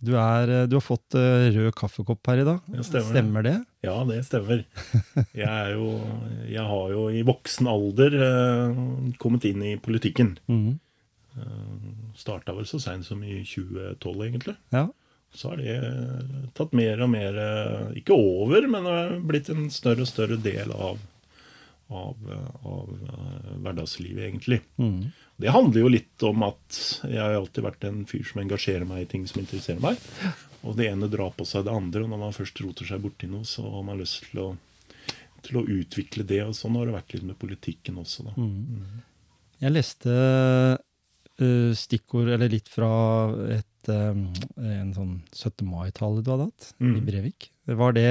[0.00, 2.60] Du, er, eh, du har fått eh, rød kaffekopp her i dag.
[2.72, 3.10] Ja, stemmer det.
[3.14, 3.56] stemmer det?
[3.84, 4.62] ja, det stemmer.
[5.42, 5.90] Jeg, er jo,
[6.48, 8.80] jeg har jo i voksen alder eh,
[9.22, 10.36] kommet inn i politikken.
[10.50, 10.78] Mhm.
[12.18, 14.56] Starta vel så seint som i 2012, egentlig.
[14.74, 14.88] Ja.
[15.32, 15.76] så har det
[16.58, 20.36] tatt mer og mer eh, Ikke over, men det har blitt en større og større
[20.42, 20.98] del av,
[21.88, 24.60] av, eh, av eh, hverdagslivet, egentlig.
[24.82, 25.12] Mhm.
[25.40, 29.02] Det handler jo litt om at jeg har alltid vært en fyr som engasjerer meg
[29.06, 30.00] i ting som interesserer meg.
[30.62, 33.28] Og det ene drar på seg det andre, og når man først roter seg borti
[33.30, 34.48] noe, så har man lyst til å,
[35.46, 36.42] til å utvikle det.
[36.44, 38.34] Og sånn har det vært litt med politikken også, da.
[39.64, 40.12] Jeg leste
[41.40, 42.90] uh, stikkord, eller litt fra
[43.56, 44.26] et, um,
[44.60, 45.64] en sånn 17.
[45.68, 47.00] mai-tale du hadde hatt i Mhm.
[47.08, 47.50] Brevik.
[47.70, 48.06] Var det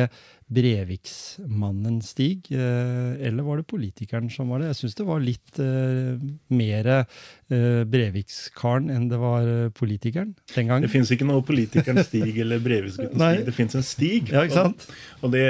[0.50, 4.72] Breviksmannen Stig, eh, eller var det politikeren som var det?
[4.72, 6.18] Jeg syns det var litt uh,
[6.50, 10.88] mer uh, Brevikskaren enn det var eh, politikeren den gangen.
[10.88, 13.46] Det fins ikke noe politikeren Stig eller Breviksgutten Stig.
[13.46, 14.34] Det fins en stig.
[14.34, 14.88] Ja, ikke sant?
[15.20, 15.46] Og, og, det,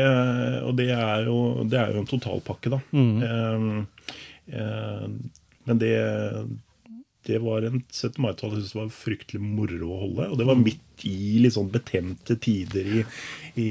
[0.67, 1.39] og det, er jo,
[1.71, 2.81] det er jo en totalpakke, da.
[2.91, 3.23] Mm.
[3.23, 4.11] Eh,
[4.59, 5.05] eh,
[5.69, 5.95] men det,
[7.29, 8.17] det var en 17.
[8.25, 10.27] mai-tale jeg syntes var fryktelig moro å holde.
[10.33, 13.03] Og det var midt i litt sånn betente tider i,
[13.61, 13.67] i,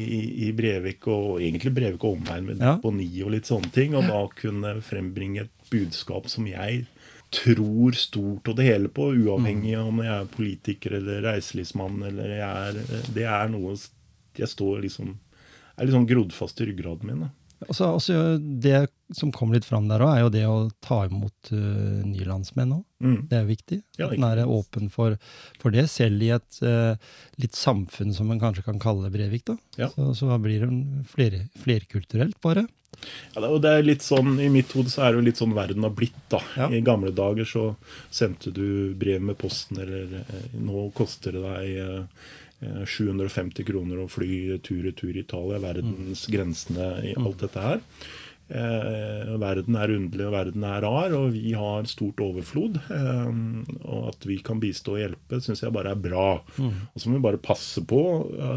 [0.49, 2.77] i- Brevik, og egentlig Brevik og omegn med Ja.
[2.77, 3.95] deponi og litt sånne ting.
[3.99, 6.87] Og da kunne frembringe et budskap som jeg
[7.35, 12.31] tror stort og det hele på, uavhengig av om jeg er politiker eller reiselivsmann eller
[12.39, 12.41] jeg
[12.71, 13.75] er Det er noe
[14.39, 15.11] jeg står liksom
[15.77, 17.21] er litt sånn grodd fast i ryggraden min.
[17.27, 17.29] da.
[17.67, 21.51] Også, også det som kom litt fram der òg, er jo det å ta imot
[21.51, 22.85] uh, nylandsmenn òg.
[23.03, 23.19] Mm.
[23.31, 23.79] Det er jo viktig.
[23.99, 25.17] Ja, at en er åpen for,
[25.59, 26.95] for det, selv i et uh,
[27.43, 29.47] litt samfunn som en kanskje kan kalle Brevik.
[29.51, 29.59] da.
[29.81, 29.91] Ja.
[29.95, 32.69] Så, så blir det fler, flerkulturelt, bare.
[33.35, 35.55] Ja, og det er litt sånn, I mitt hode så er det jo litt sånn
[35.57, 36.19] verden har blitt.
[36.33, 36.41] da.
[36.59, 36.69] Ja.
[36.73, 37.65] I gamle dager så
[38.11, 44.01] sendte du brev med posten, eller eh, nå koster det deg eh, eh, 750 kroner
[44.03, 45.61] å fly tur-retur Italia.
[45.63, 47.85] Verdens grensene i alt dette her.
[48.49, 52.79] Eh, verden er underlig, og verden er rar, og vi har stort overflod.
[52.89, 53.27] Eh,
[53.85, 56.41] og at vi kan bistå og hjelpe, syns jeg bare er bra.
[56.57, 58.01] Og så må vi bare passe på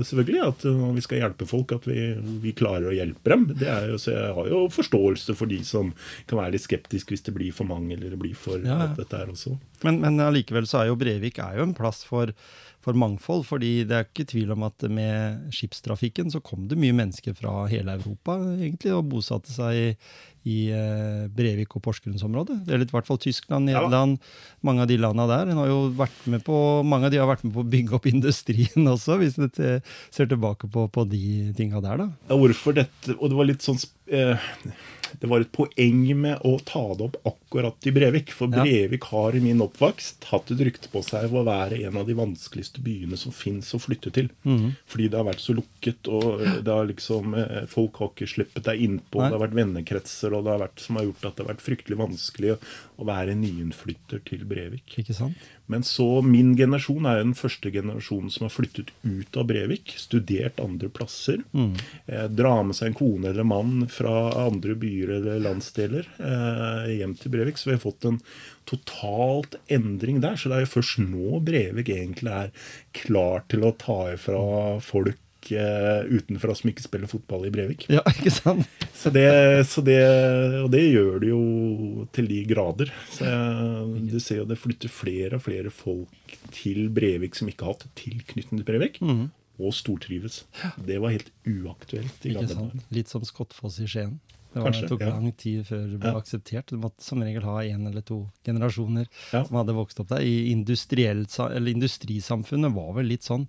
[0.08, 2.00] selvfølgelig at eh, når vi skal hjelpe folk, at vi,
[2.46, 3.46] vi klarer å hjelpe dem.
[3.52, 5.92] Det er jo, så Jeg har jo forståelse for de som
[6.26, 8.90] kan være litt skeptiske hvis det blir for mange eller det blir for Ja, ja.
[8.96, 9.58] dette her også.
[9.84, 12.32] Men, men allikevel så er jo Brevik er jo en plass for,
[12.82, 13.46] for mangfold.
[13.46, 17.66] fordi det er ikke tvil om at med skipstrafikken så kom det mye mennesker fra
[17.72, 19.88] hele Europa egentlig og bosatte seg i,
[20.50, 22.62] i eh, Brevik og Porsgrunnsområdet.
[22.66, 23.84] Det er litt i hvert fall Tyskland, Ja.
[23.84, 24.18] Nederland,
[24.66, 25.52] mange av de landa der.
[25.54, 27.98] En har jo vært med på, mange av de har vært med på å bygge
[28.00, 32.10] opp industrien også, hvis du ser tilbake på, på de tinga der, da.
[32.32, 33.78] Ja, hvorfor dette Og det var litt sånn
[34.10, 34.50] eh,
[35.20, 38.32] Det var et poeng med å ta det opp akkurat i Brevik.
[38.36, 38.52] For.
[38.52, 42.08] Brevik har i min oppvokst hatt et rykte på seg for å være en av
[42.08, 44.32] de vanskeligste byene som fins å flytte til.
[44.48, 44.76] Mhm.
[44.88, 48.68] Fordi det har vært så lukket, og det har liksom eh, folk har ikke sluppet
[48.70, 49.22] deg innpå.
[49.22, 51.66] Det har vært vennekretser og det har vært, som har gjort at det har vært
[51.66, 52.60] fryktelig vanskelig å,
[53.02, 55.00] å være nyinnflytter til Brevik.
[55.02, 55.50] Ikke sant?
[55.72, 59.94] Men så min generasjon er jo den første generasjonen som har flyttet ut av Brevik,
[60.02, 61.40] studert andre plasser.
[62.12, 67.16] Eh, dra med seg en kone eller mann fra andre byer eller landsdeler eh, hjem
[67.20, 67.62] til Brevik.
[67.62, 68.20] Så vi har fått en
[68.70, 70.36] totalt endring der.
[70.36, 72.56] Så det er jo først nå Brevik egentlig er
[72.98, 74.46] klar til å ta ifra
[74.84, 77.88] folk utenfra som ikke spiller fotball i Brevik.
[77.90, 78.68] Ja, ikke sant?
[78.94, 79.26] Så det,
[79.66, 79.98] så det,
[80.62, 81.42] og det gjør det jo
[82.14, 82.92] til de grader.
[83.10, 87.66] Så jeg, du ser jo det flytter flere og flere folk til Brevik som ikke
[87.66, 89.00] har hatt tilknytning til Brevik,
[89.62, 90.44] og stortrives.
[90.86, 92.76] Det var helt uaktuelt i gamle sant?
[92.76, 92.86] dager.
[92.98, 94.20] Litt som Skottfoss i Skien.
[94.52, 95.10] Det, var, Kanskje, det tok ja.
[95.16, 96.18] lang tid før det ble Ja.
[96.20, 96.72] akseptert.
[96.74, 99.46] Du måtte som regel ha én eller to generasjoner Ja.
[99.46, 100.20] som hadde vokst opp der.
[100.28, 103.48] I eller industrisamfunnet var vel litt sånn.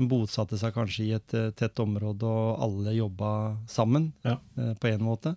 [0.00, 3.32] En bosatte seg kanskje i et eh, tett område, og alle jobba
[3.68, 4.38] sammen Ja.
[4.56, 5.34] eh, på en måte.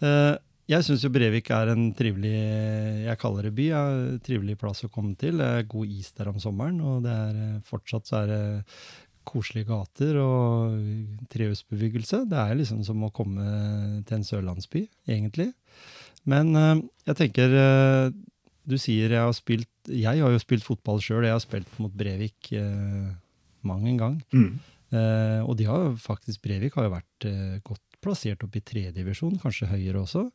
[0.00, 0.34] Eh,
[0.72, 2.32] jeg syns jo Brevik er en trivelig
[3.04, 3.82] jeg kaller det by, ja,
[4.24, 5.36] trivelig plass å komme til.
[5.42, 8.44] Det er god is der om sommeren, og det er fortsatt så er det
[9.28, 10.78] koselige gater og
[11.30, 12.22] trehusbebyggelse.
[12.30, 13.44] Det er liksom som å komme
[14.08, 15.50] til en sørlandsby, egentlig.
[16.24, 17.54] Men jeg tenker
[18.64, 21.24] Du sier jeg har spilt Jeg har jo spilt fotball sjøl.
[21.26, 23.08] Jeg har spilt mot Brevik eh,
[23.68, 24.20] mang en gang.
[24.34, 24.52] Mm.
[24.92, 28.64] Eh, og de har jo faktisk Brevik har jo vært eh, godt plassert opp i
[28.66, 30.26] tredjedivisjon, kanskje høyere også.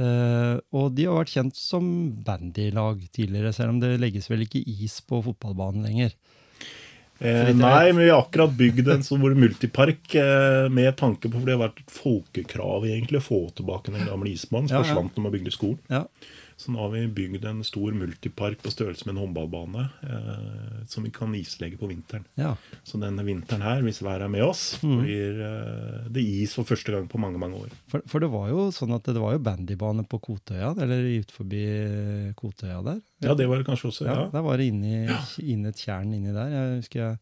[0.00, 1.84] Eh, og de har vært kjent som
[2.24, 6.14] bandylag tidligere, selv om det legges vel ikke is på fotballbanen lenger.
[7.20, 11.36] Eh, nei, men vi har akkurat bygd en sånn hvor multipark eh, med tanke på
[11.36, 14.80] For det har vært et folkekrav egentlig å få tilbake den gamle isbanen ja.
[14.80, 15.82] forsvant når man bygde skolen.
[15.92, 16.06] Ja,
[16.60, 21.04] Så nå har vi bygd en stor multipark på størrelse med en håndballbane eh, som
[21.04, 22.24] vi kan islegge på vinteren.
[22.40, 22.54] ja.
[22.84, 24.96] Så denne vinteren her, hvis været er med oss, Mm.
[25.04, 27.70] blir eh, det is for første gang på mange mange år.
[27.92, 31.30] For, for det var jo sånn at det var jo bandybane på Kotøya, eller ut
[31.36, 31.64] forbi
[32.36, 33.00] Kotøya der.
[33.22, 34.04] Ja, det var det kanskje også.
[34.06, 34.28] Ja, Ja.
[34.32, 35.06] Der var det inni,
[35.44, 36.48] inni et tjern inni der.
[36.48, 37.18] Jeg husker jeg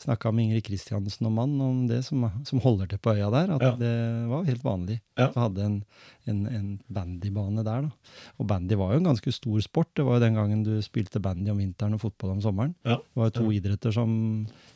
[0.00, 3.54] snakka med Ingrid Kristiansen og mann om det, som, som holder til på øya der.
[3.56, 3.70] At Ja.
[3.76, 5.00] det var helt vanlig.
[5.18, 5.26] Ja.
[5.34, 5.84] Vi hadde en,
[6.30, 7.88] en, en bandybane der.
[7.88, 8.14] da.
[8.40, 9.90] Og bandy var jo en ganske stor sport.
[9.98, 12.72] Det var jo den gangen du spilte bandy om vinteren og fotball om sommeren.
[12.86, 12.96] Ja.
[13.02, 14.14] Det var jo to idretter som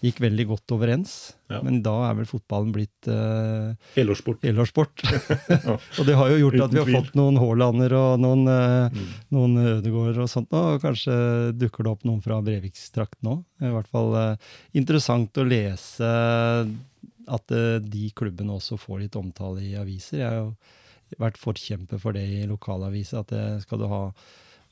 [0.04, 1.14] gikk veldig godt overens.
[1.52, 1.60] Ja.
[1.64, 4.42] Men da er vel fotballen blitt uh, Helårssport.
[4.48, 5.04] helårssport.
[6.00, 9.10] og det har jo gjort at vi har fått noen Haalander og noen, uh, Mm.
[9.34, 10.52] noen Ødegård og sånt.
[10.56, 11.14] Og kanskje
[11.56, 13.44] dukker det opp noen fra Brevikstrakten òg.
[13.64, 16.08] I hvert fall uh, interessant å lese
[17.24, 20.20] at uh, de klubbene også får litt omtale i aviser.
[20.20, 20.50] Jeg er jo
[21.20, 23.20] vært forkjemper for det i lokalaviser.
[23.24, 24.02] At det skal du ha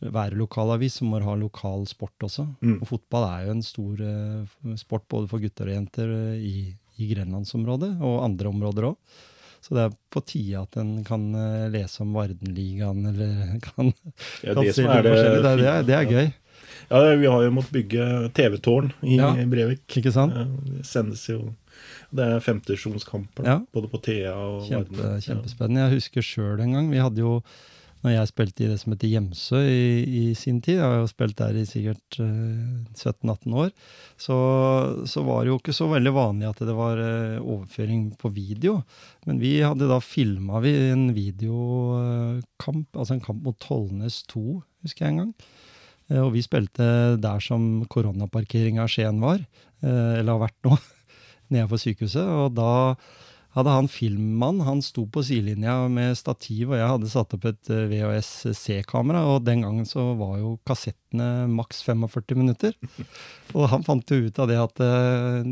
[0.02, 2.46] være lokalavis, så må du ha lokal sport også.
[2.64, 2.78] Mm.
[2.82, 6.54] Og fotball er jo en stor uh, sport både for gutter og jenter eh, i,
[6.98, 8.96] i grenlandsområdet, og andre områder òg.
[9.62, 13.92] Så det er på tide at en kan eh, lese om Vardenligaen, eller kan,
[14.42, 15.12] Ja, kan det se er det.
[15.14, 16.32] Det, er- det, er, det er gøy,
[16.90, 18.06] Ja, vi har jo måttet bygge
[18.36, 19.32] TV-tårn i Ja.
[19.46, 19.86] Brevik.
[19.88, 20.34] ikke sant?
[20.34, 21.54] Det sendes jo
[22.14, 23.60] Det er femtesjonskamper, Ja.
[23.72, 25.20] både på Thea og Kjempe, Varden.
[25.24, 25.86] kjempespennende.
[25.88, 26.90] Jeg husker sjøl en gang.
[26.92, 27.42] Vi hadde jo,
[28.04, 31.06] når jeg spilte i det som heter Hjemsø i, i sin tid, jeg har jo
[31.08, 33.70] spilt der i sikkert uh, 17-18 år,
[34.18, 34.36] så,
[35.08, 38.82] så var det jo ikke så veldig vanlig at det var uh, overføring på video.
[39.26, 45.06] Men vi hadde da filma vi en videokamp, altså en kamp mot Tollnes 2, husker
[45.06, 45.34] jeg en gang.
[46.10, 49.44] Eh, Og vi spilte der som koronaparkeringa Skien var,
[49.82, 50.78] eh, eller har vært nå,
[51.52, 52.24] nede på sykehuset.
[52.24, 52.72] Og da
[53.52, 57.68] hadde han filmmann, han sto på sidelinja med stativ, og jeg hadde satt opp et
[57.68, 62.72] eh, VHS C-kamera, og den gangen så var jo kassettene maks 45 minutter.
[63.52, 65.44] Og han fant jo ut av det at eh,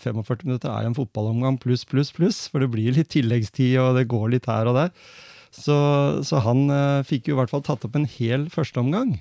[0.00, 4.06] 45 minutter er en fotballomgang pluss, pluss, pluss, for det blir litt tilleggstid, og det
[4.08, 4.94] går litt her og der.
[5.52, 5.76] Så,
[6.24, 6.68] så han
[7.08, 9.18] fikk jo i hvert fall tatt opp en hel førsteomgang.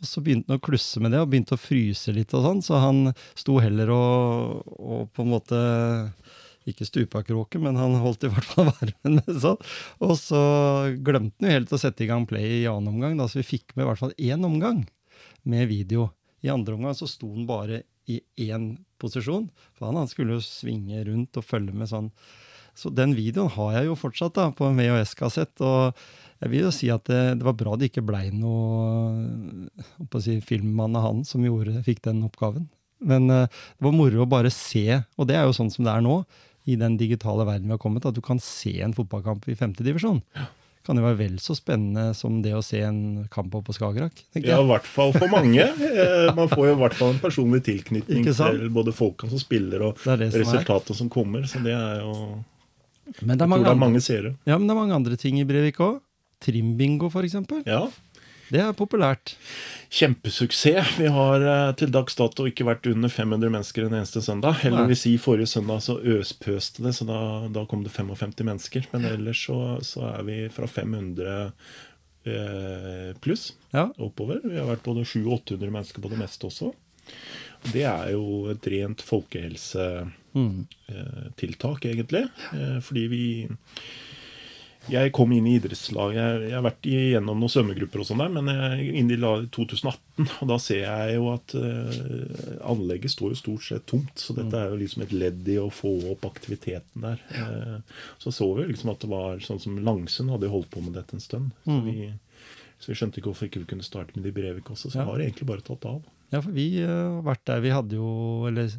[0.00, 2.64] Og så begynte han å klusse med det, og begynte å fryse litt og sånn,
[2.64, 5.60] så han sto heller og, og på en måte
[6.66, 9.22] ikke stupa kråke, men han holdt i hvert fall varmen.
[9.40, 9.60] sånn.
[10.02, 10.42] Og så
[11.06, 13.50] glemte han jo helt å sette i gang play i annen omgang, da, så vi
[13.54, 14.84] fikk med i hvert fall én omgang.
[15.46, 16.10] med video.
[16.42, 20.42] I andre omgang så sto han bare i én posisjon, for han, han skulle jo
[20.42, 22.10] svinge rundt og følge med sånn.
[22.76, 25.54] Så den videoen har jeg jo fortsatt da, på en VHS-kassett.
[25.64, 25.96] og
[26.42, 29.70] jeg vil jo si at det, det var bra det ikke blei noe
[30.20, 32.68] si, filmmann av han som gjorde, fikk den oppgaven.
[33.06, 35.94] Men uh, det var moro å bare se, og det er jo sånn som det
[35.94, 36.20] er nå,
[36.66, 40.20] i den digitale verden vi har kommet, at du kan se en fotballkamp i femtedivisjon.
[40.36, 40.48] Ja.
[40.86, 44.20] Kan jo være vel så spennende som det å se en kamp på Skagerrak.
[44.38, 45.64] Ja, i hvert fall for mange.
[45.66, 49.82] Eh, man får jo i hvert fall en personlig tilknytning til både folka som spiller
[49.88, 51.46] og det det resultatet som, som kommer.
[51.50, 52.14] Så det er jo
[53.20, 54.34] men det er mange, jeg tror det er mange seere.
[54.48, 56.02] Ja, men det er mange andre ting i Brevik òg.
[56.42, 57.38] Trimbingo, f.eks.
[57.64, 57.86] Ja.
[58.46, 59.32] Det er populært.
[59.90, 60.92] Kjempesuksess.
[61.00, 64.60] Vi har eh, til dags dato ikke vært under 500 mennesker en eneste søndag.
[64.66, 67.18] Eller vil si, forrige søndag så øspøste det, så da,
[67.50, 68.86] da kom det 55 mennesker.
[68.92, 71.36] Men ellers så, så er vi fra 500
[72.26, 73.88] eh, pluss ja.
[73.98, 74.44] oppover.
[74.44, 76.70] Vi har vært både 700-800 mennesker på det meste også.
[77.72, 80.66] Det er jo et rent folkehelsetiltak, mm.
[80.92, 82.26] eh, egentlig.
[82.52, 83.24] Eh, fordi vi
[84.86, 86.16] jeg kom inn i idrettslaget.
[86.16, 90.28] Jeg, jeg, har vært igjennom noen svømmegrupper, og sånn der, men jeg er i 2018.
[90.44, 94.14] Og da ser jeg jo at uh, anlegget står jo stort sett tomt.
[94.22, 97.24] Så dette er jo liksom et ledd i å få opp aktiviteten der.
[97.34, 100.94] Uh, så så vi liksom at det var sånn som Langsund hadde holdt på med
[100.98, 101.50] dette en stund.
[101.66, 101.82] Så mm.
[101.90, 102.12] vi,
[102.78, 104.92] så vi skjønte ikke hvorfor ikke vi kunne starte med det i Brevik også.
[104.92, 105.08] Så ja.
[105.08, 105.98] har det egentlig bare tatt av.
[106.30, 107.66] Ja, for vi uh, har vært der.
[107.66, 108.08] Vi hadde jo
[108.46, 108.70] eller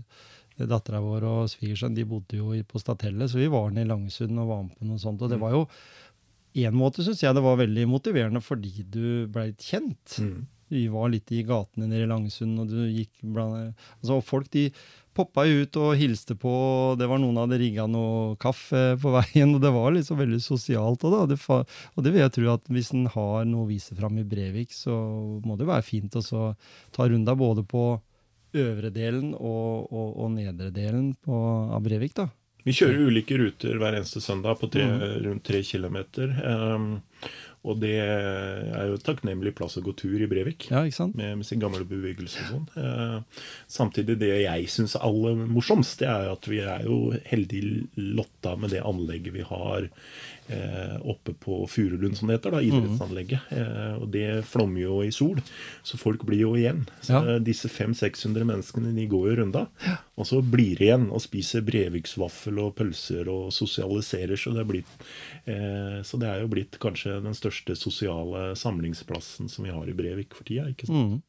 [0.58, 4.40] Dattera vår og svigersønn de bodde jo på Statellet, så vi var nede i Langsund
[4.42, 5.22] og var med på noe sånt.
[5.22, 5.46] Og det mm.
[5.46, 5.66] var jo
[6.66, 10.18] en måte syns jeg det var veldig motiverende fordi du blei kjent.
[10.18, 10.48] Mm.
[10.74, 14.68] Vi var litt i gatene nede i Langsund, og du gikk blant altså Folk de
[15.18, 19.56] poppa ut og hilste på, og det var noen det rigga noe kaffe på veien,
[19.56, 21.06] og det var liksom veldig sosialt.
[21.08, 24.20] Og, det, og det vil jeg tro at hvis en har noe å vise fram
[24.20, 24.94] i Brevik, så
[25.46, 26.52] må det være fint å
[26.94, 27.88] ta runda både på
[28.56, 31.38] øvre delen og, og, og nedre delen på,
[31.74, 32.16] av Brevik.
[32.18, 32.30] da.
[32.68, 35.04] Vi kjører ulike ruter hver eneste søndag på tre, mm.
[35.24, 36.34] rundt tre kilometer.
[36.44, 36.98] Um,
[37.68, 40.70] og det er jo takknemlig plass å gå tur i Brevik.
[40.72, 40.84] Ja?
[40.84, 42.68] Med, med sin gamle bebyggelse og sånn.
[42.80, 47.00] Eh, samtidig, det jeg syns er aller morsomst, det er jo at vi er jo
[47.28, 47.64] heldig
[48.20, 49.90] lotta med det anlegget vi har
[51.04, 52.56] oppe på Furulund, som det heter.
[52.56, 53.50] da, Idrettsanlegget.
[53.52, 53.58] Mm.
[53.60, 55.42] Eh, og det flommer jo i sol,
[55.84, 56.86] så folk blir jo igjen.
[57.02, 57.38] Så ja.
[57.44, 59.66] Disse 500-600 menneskene de går jo runda.
[59.86, 59.98] Ja.
[60.18, 64.36] Og så blir de igjen og spiser Breviksvaffel og pølser og sosialiserer.
[64.40, 65.08] Så det, er blitt,
[65.46, 69.98] eh, så det er jo blitt kanskje den største sosiale samlingsplassen som vi har i
[69.98, 70.70] Brevik for tida.
[70.72, 71.18] ikke sant?
[71.18, 71.26] Mm.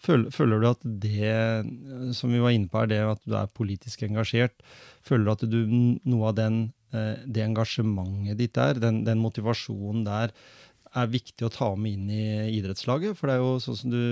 [0.00, 3.50] Føler, føler, du at det som vi var inne på er det at du er
[3.52, 4.54] politisk engasjert,
[5.04, 5.58] føler du at du,
[6.08, 10.32] noe av den, eh, det engasjementet ditt der, den, den, motivasjonen der,
[10.96, 13.16] er viktig å ta med inn i idrettslaget?
[13.18, 14.02] For det er jo sånn som du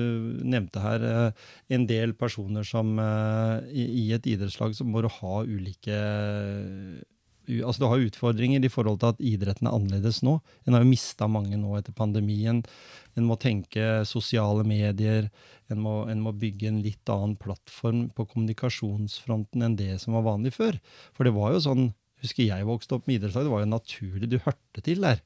[0.45, 5.43] nevnte her, eh, en del personer som eh, i et idrettslag så må du ha
[5.45, 6.01] ulike
[7.47, 10.41] altså Du har utfordringer i forhold til at idretten er annerledes nå.
[10.67, 12.65] En har jo mista mange nå etter pandemien.
[13.15, 15.29] En må tenke sosiale medier.
[15.71, 20.27] En må, en må, bygge en litt annen plattform på kommunikasjonsfronten enn det som var
[20.27, 20.81] vanlig før.
[21.15, 21.87] For det var jo sånn,
[22.27, 24.31] husker jeg vokste opp med idrettslag, det var jo naturlig.
[24.31, 25.23] Du hørte til der.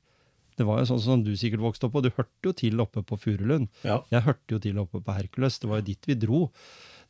[0.61, 2.05] Det var jo sånn som du sikkert vokste opp på.
[2.05, 3.71] Du hørte jo til oppe på Furulund.
[3.87, 4.03] Ja.
[4.13, 5.57] Jeg hørte jo til oppe på Hercules.
[5.63, 6.43] Det var jo dit vi dro.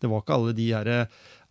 [0.00, 0.90] Det var ikke alle de her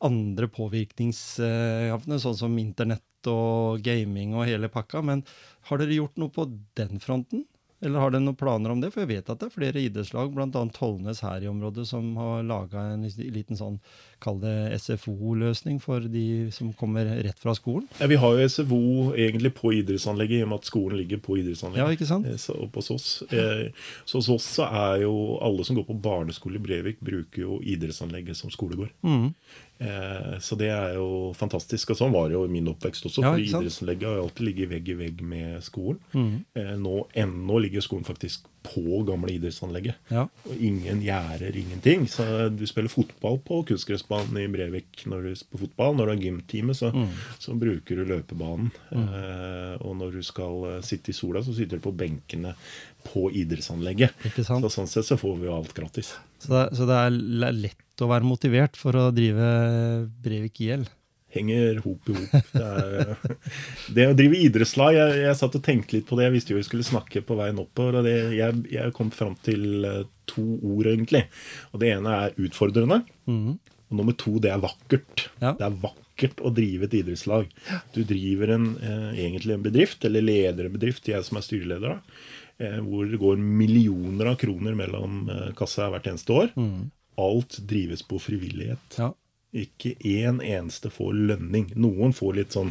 [0.08, 5.04] andre påvirkningskampene, sånn som internett og gaming og hele pakka.
[5.06, 5.25] Men
[5.67, 6.47] har dere gjort noe på
[6.80, 7.43] den fronten?
[7.81, 8.91] Eller har dere noen planer om det?
[8.91, 10.63] For jeg vet at det er flere idrettslag, bl.a.
[10.75, 13.77] Tollnes her i området, som har laga en liten sånn,
[14.19, 17.87] kall det SFO-løsning for de som kommer rett fra skolen.
[18.01, 18.81] Ja, Vi har jo SFO
[19.15, 21.85] egentlig på idrettsanlegget, i og med at skolen ligger på idrettsanlegget.
[21.85, 22.27] Ja, ikke sant?
[22.27, 23.07] Eh, så, hos oss.
[23.31, 23.71] Eh,
[24.03, 25.13] så hos oss så er jo
[25.45, 28.91] alle som går på barneskole i Brevik, bruker jo idrettsanlegget som skolegård.
[29.07, 29.31] Mm.
[29.79, 31.93] Eh, så det er jo fantastisk.
[31.93, 33.23] Og sånn var det jo i min oppvekst også.
[33.23, 35.99] Ja, for idrettsanlegget har jo alltid ligget vegg i vegg med skolen.
[36.11, 36.31] Mm.
[36.59, 40.11] Eh, nå, ennå ligger skolen faktisk på gamle idrettsanlegget.
[40.11, 40.25] Ja.
[40.27, 42.05] Og ingen gjerder, ingenting.
[42.11, 45.95] Så du spiller fotball på kunstgressbanen i Brevik når du på fotball.
[45.95, 47.09] Når du har gymtime, så, mm.
[47.39, 48.73] så, bruker du løpebanen.
[48.91, 49.07] Mm.
[49.07, 52.58] Eh, og når du skal sitte i sola, så sitter du på benkene
[53.08, 54.27] på idrettsanlegget.
[54.35, 56.17] Så sånn sett så får vi jo alt gratis.
[56.43, 57.15] Så det, så det er
[57.56, 59.50] lett å være motivert for å drive
[60.23, 60.87] Brevik IL?
[61.29, 62.47] Henger hop i hop.
[62.54, 63.15] Det,
[63.95, 66.25] det, å drive idrettslag jeg, jeg, satt og tenkte litt på det.
[66.25, 68.00] Jeg visste jo vi skulle snakke på veien oppover.
[68.00, 71.27] og det, jeg, jeg kom fram til eh, to ord, egentlig.
[71.69, 73.04] Og Det ene er utfordrende.
[73.29, 73.60] Mm.
[73.89, 75.27] Og nummer to, det er vakkert.
[75.37, 75.54] Ja.
[75.60, 77.54] Det er vakkert å drive et idrettslag.
[77.93, 81.97] Du driver en, eh, egentlig en bedrift, eller leder en bedrift, jeg som er styreleder.
[82.00, 86.54] da eh, hvor det går millioner av kroner mellom eh, kassa hvert eneste år.
[87.19, 88.99] Alt drives på frivillighet.
[88.99, 89.13] Ja.
[89.49, 91.71] Ikke én eneste får lønning.
[91.81, 92.67] Noen får litt sånn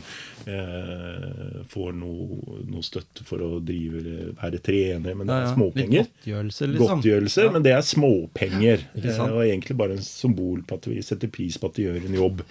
[0.46, 6.04] eh, Får noe, noe støtte for å drive, være trener, men det er småpenger.
[6.06, 6.92] Litt godtgjørelse, liksom.
[7.00, 8.84] Godtgjørelser, men det er småpenger.
[8.94, 9.32] Det sant?
[9.32, 12.06] Eh, og egentlig bare en symbol på at vi setter pris på at de gjør
[12.12, 12.44] en jobb.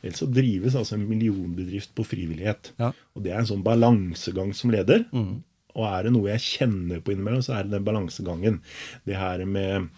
[0.00, 2.72] Ellers så drives altså en millionbedrift på frivillighet.
[2.80, 2.94] Ja.
[3.12, 5.04] Og det er en sånn balansegang som leder.
[5.76, 8.62] Og er det noe jeg kjenner på innimellom, så er det den balansegangen.
[9.04, 9.90] Det her med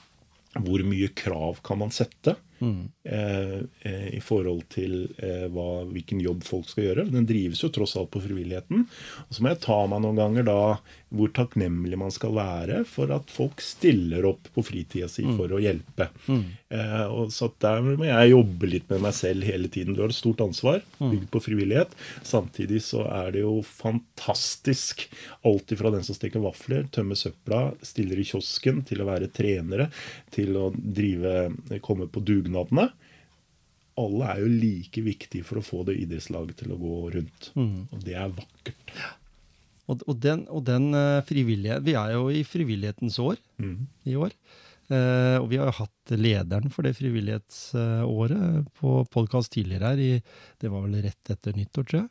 [0.65, 6.45] hvor mye krav kan man sette eh, eh, i forhold til eh, hva, hvilken jobb
[6.47, 7.09] folk skal gjøre.
[7.13, 8.87] Den drives jo tross alt på frivilligheten.
[9.27, 10.61] Og så må jeg ta meg noen ganger da
[11.09, 15.61] hvor takknemlig man skal være for at folk stiller opp på fritida si for å
[15.63, 16.11] hjelpe.
[16.29, 19.97] Eh, og så Der må jeg jobbe litt med meg selv hele tiden.
[19.97, 21.95] Du har et stort ansvar, bygd på frivillighet.
[22.27, 25.07] Samtidig så er det jo fantastisk.
[25.49, 29.89] Alt ifra den som steker vafler, tømmer søpla, stiller i kiosken, til å være trenere,
[30.35, 31.49] til å drive,
[31.85, 32.88] komme på dugnadene.
[33.99, 37.51] Alle er jo like viktige for å få det idrettslaget til å gå rundt.
[37.92, 38.94] Og det er vakkert.
[39.88, 43.38] Og, og den, og den eh, frivillighet Vi er jo i frivillighetens år
[44.05, 44.34] i år.
[44.88, 49.99] Eh, og vi har jo hatt lederen for det frivillighetsåret på podkast tidligere her.
[49.99, 50.22] I,
[50.61, 52.09] det var vel rett etter nyttår, tror jeg.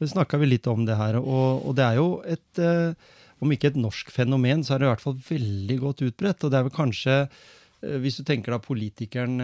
[0.00, 1.20] Vi snakka litt om det her.
[1.20, 4.86] Og, og det er jo et eh, Om ikke et norsk fenomen, så er det
[4.88, 6.42] i hvert fall veldig godt utbredt.
[6.42, 9.38] Og det er vel kanskje eh, hvis du tenker da politikeren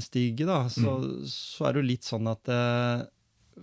[0.00, 0.94] stiger Stig, da, så,
[1.28, 3.02] så er det jo litt sånn at eh,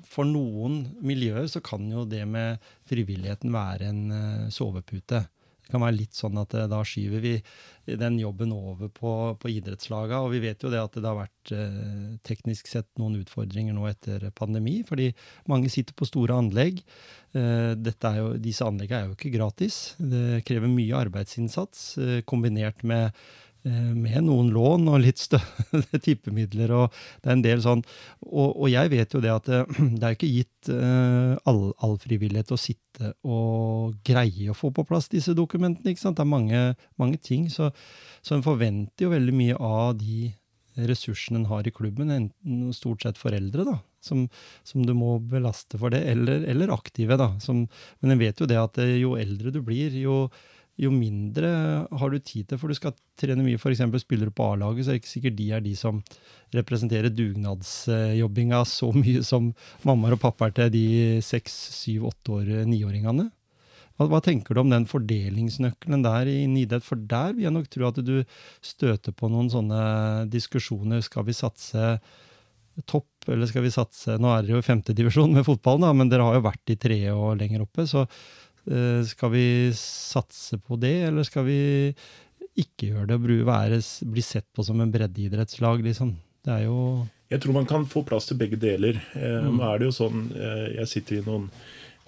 [0.03, 5.23] for noen miljøer så kan jo det med frivilligheten være en eh, sovepute.
[5.65, 7.35] Det kan være litt sånn at eh, da skyver vi
[8.01, 10.21] den jobben over på, på idrettslaga.
[10.25, 13.87] Og vi vet jo det at det har vært eh, teknisk sett noen utfordringer nå
[13.89, 15.11] etter pandemi, fordi
[15.51, 16.83] mange sitter på store anlegg.
[17.33, 19.79] Eh, dette er jo, disse anleggene er jo ikke gratis.
[19.97, 23.25] Det krever mye arbeidsinnsats eh, kombinert med eh,
[23.65, 25.21] med noen lån og litt
[26.05, 26.71] tippemidler.
[26.71, 26.93] og
[27.23, 27.81] det er en del sånn,
[28.27, 29.63] og, og jeg vet jo det at det,
[29.99, 34.85] det er ikke gitt eh, all, all frivillighet å sitte og greie å få på
[34.87, 35.91] plass disse dokumentene.
[35.91, 36.19] ikke sant?
[36.19, 36.63] Det er mange,
[37.01, 37.71] mange ting, så,
[38.21, 40.31] så en forventer jo veldig mye av de
[40.75, 44.25] ressursene en har i klubben, enten stort sett foreldre, da, som,
[44.67, 47.17] som du må belaste for det, eller, eller aktive.
[47.19, 47.31] da.
[47.43, 47.65] Som,
[48.03, 50.25] men en vet jo det at eh, jo eldre du blir, jo
[50.81, 51.49] jo mindre
[51.87, 53.59] har du tid til, for du skal trene mye.
[53.59, 53.83] F.eks.
[54.03, 56.01] spiller du på A-laget, så er det ikke sikkert de er de som
[56.55, 59.53] representerer dugnadsjobbinga så mye som
[59.87, 60.85] mammaer og pappaer til de
[61.23, 63.29] seks, syv, åtte år, niåringene.
[63.95, 66.83] Hva, hva tenker du om den fordelingsnøkkelen der i idrett?
[66.83, 68.15] For der vil jeg nok tro at du
[68.59, 69.81] støter på noen sånne
[70.31, 71.03] diskusjoner.
[71.05, 71.95] Skal vi satse
[72.83, 76.11] topp, eller skal vi satse Nå er dere jo i femtedivisjon med fotballen, da, men
[76.11, 77.87] dere har jo vært i tredje og lenger oppe.
[77.87, 78.03] så
[79.05, 79.47] Skal vi
[79.77, 81.57] satse på det, eller skal vi
[82.61, 83.79] ikke gjøre det og være,
[84.11, 86.15] bli sett på som en breddeidrettslag, liksom?
[86.45, 88.99] Det er jo Jeg tror man kan få plass til begge deler.
[89.17, 91.49] Eh, Nå er det jo sånn eh, Jeg sitter i noen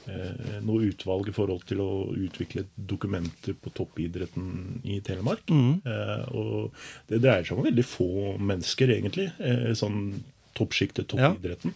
[0.08, 5.50] eh, noe utvalg i forhold til å utvikle dokumenter på toppidretten i Telemark.
[5.52, 6.78] Eh, og
[7.10, 9.32] det dreier seg om veldig få mennesker, egentlig.
[9.42, 10.14] Eh, sånn
[10.58, 11.32] toppsjiktet, Ja.
[11.34, 11.74] toppidretten.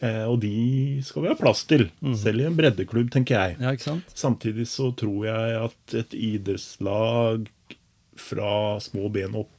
[0.00, 1.86] Eh, og de skal vi ha plass til,
[2.18, 3.58] selv i en breddeklubb, tenker jeg.
[3.62, 3.98] Ja?
[4.14, 7.46] Samtidig så tror jeg at et idrettslag
[8.16, 9.50] fra små ben opp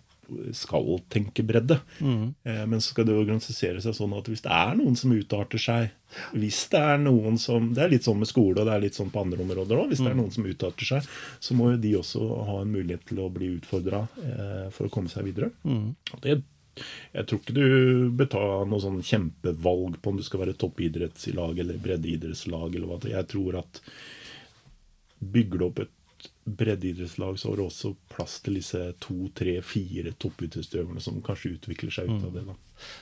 [0.57, 1.75] skal tenke bredde.
[2.01, 5.61] Eh, men så skal det organisere seg sånn at hvis det er noen som utarter
[5.61, 5.91] seg
[6.33, 8.95] Hvis det er noen som Det er litt sånn med skole, og det er litt
[8.97, 9.89] sånn på andre områder òg.
[9.91, 11.09] Hvis det er noen som utarter seg,
[11.43, 14.93] så må jo de også ha en mulighet til å bli utfordra eh, for å
[14.95, 15.51] komme seg videre.
[15.67, 16.39] Og Det,
[17.13, 21.61] jeg tror ikke du bør ta noe sånn kjempevalg på om du skal være toppidrettslag
[21.63, 22.75] eller breddeidrettslag.
[22.75, 23.81] eller hva Jeg tror at
[25.19, 25.93] bygger du opp et
[26.45, 31.93] breddeidrettslag, så har du også plass til disse to, tre, fire topputøverne som kanskje utvikler
[31.93, 32.43] seg ut av det.
[32.45, 32.57] da.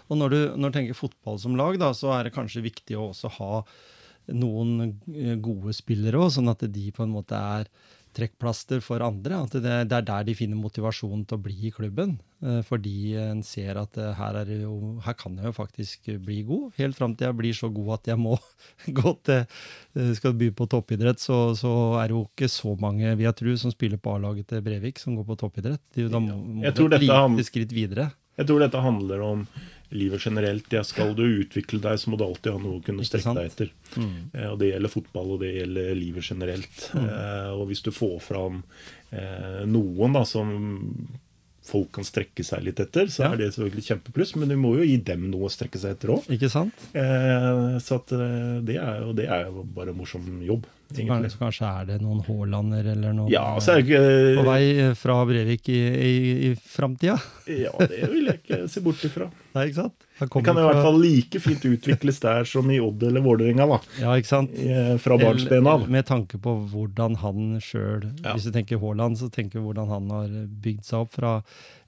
[0.07, 2.97] Og når du, når du tenker fotball som lag, da, så er det kanskje viktig
[2.99, 3.63] å også ha
[4.32, 7.67] noen eh, gode spillere òg, sånn at de på en måte er
[8.16, 9.41] trekkplaster for andre.
[9.45, 12.16] At det, det er der de finner motivasjon til å bli i klubben.
[12.43, 16.41] Eh, Fordi en ser at eh, her, er jo, her kan jeg jo faktisk bli
[16.47, 16.72] god.
[16.80, 18.38] Helt fram til jeg blir så god at jeg må
[19.01, 23.16] gå til eh, Skal by på toppidrett, så, så er det jo ikke så mange,
[23.16, 25.84] vil jeg tro, som spiller på A-laget til Brevik, som går på toppidrett.
[25.95, 26.38] De, da må,
[26.76, 28.11] tror et lite skritt videre.
[28.38, 29.48] Jeg tror dette handler om
[29.94, 30.72] livet generelt.
[30.74, 33.52] Ja, skal du utvikle deg, så må du alltid ha noe å kunne strekke deg
[33.52, 33.70] etter.
[34.34, 36.88] Eh, og Det gjelder fotball, og det gjelder livet generelt.
[36.98, 38.64] Eh, og hvis du får fram
[39.14, 40.50] eh, noen da som
[41.64, 43.32] folk kan strekke seg litt etter, så Ja.
[43.34, 44.36] er det selvfølgelig kjempepluss.
[44.36, 46.26] Men du må jo gi dem noe å strekke seg etter òg.
[46.94, 51.08] Eh, så at, eh, det, er jo, det er jo bare en morsom jobb, egentlig.
[51.32, 54.02] Kanskje, kanskje er det noen Haalander eller noen Ja, så det ikke
[54.40, 56.14] på vei eh, fra Brevik i, i,
[56.50, 57.18] i framtida?
[57.64, 59.26] Ja, det vil jeg ikke se bort ifra.
[59.54, 60.06] Nei, ikke sant?
[60.20, 63.68] Det kan kan i hvert fall like fint utvikles der som i Odd eller Vålerenga,
[63.68, 63.80] da.
[64.00, 64.54] Ja, ikke sant?
[64.56, 65.84] Eh, Fra barnsben av.
[65.92, 68.34] Med tanke på hvordan han sjøl Ja.
[68.34, 70.32] Hvis du tenker Haaland, så tenker du hvordan han har
[70.64, 71.36] bygd seg opp fra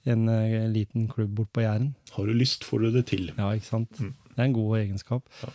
[0.06, 1.94] en eh, liten klubb bort på Jæren.
[2.14, 3.30] Har du lyst, får du det til.
[3.36, 3.98] Ja, ikke sant?
[3.98, 4.12] Mm.
[4.36, 5.24] Det er en god egenskap.
[5.42, 5.54] Ja.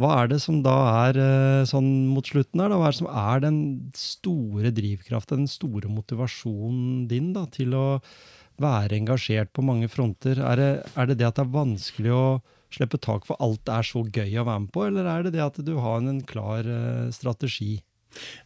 [0.00, 0.74] Hva er det som da
[1.04, 2.78] er eh, sånn mot slutten her, da?
[2.80, 3.58] Hva er det som er den
[3.98, 7.84] store drivkraften, den store motivasjonen din da, til å
[8.60, 10.40] være engasjert på mange fronter?
[10.40, 12.24] Er det, er det det at det er vanskelig å
[12.72, 15.34] slippe tak for alt det er så gøy å være med på, eller er det
[15.36, 17.74] det at du har en, klar eh, strategi?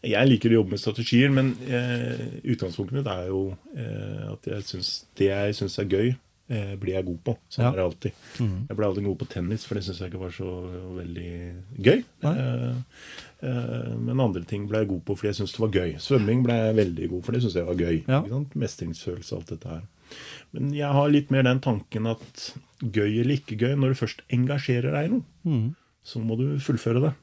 [0.05, 3.47] Jeg liker å jobbe med strategier, men eh, utgangspunktet mitt er jo
[3.79, 6.15] eh, at jeg synes, det jeg syns er gøy,
[6.49, 7.37] eh, blir jeg god på.
[7.51, 7.71] Sånn Ja.
[7.73, 8.13] er det alltid.
[8.41, 8.69] Mm.
[8.69, 10.51] Jeg ble aldri god på tennis, for det syns jeg ikke var så
[10.99, 11.33] veldig
[11.79, 12.05] gøy.
[12.23, 12.75] Eh,
[13.43, 15.97] eh, men andre ting ble jeg god på fordi jeg syntes det var gøy.
[15.99, 18.05] Svømming ble jeg veldig god for det syns jeg var gøy.
[18.09, 18.23] Ja.
[18.55, 19.83] Mestringsfølelse alt dette her.
[20.53, 22.53] Men jeg har litt mer den tanken at
[22.85, 25.67] gøy eller ikke gøy, når du først engasjerer deg i noe, mm.
[26.05, 27.15] så må du fullføre det.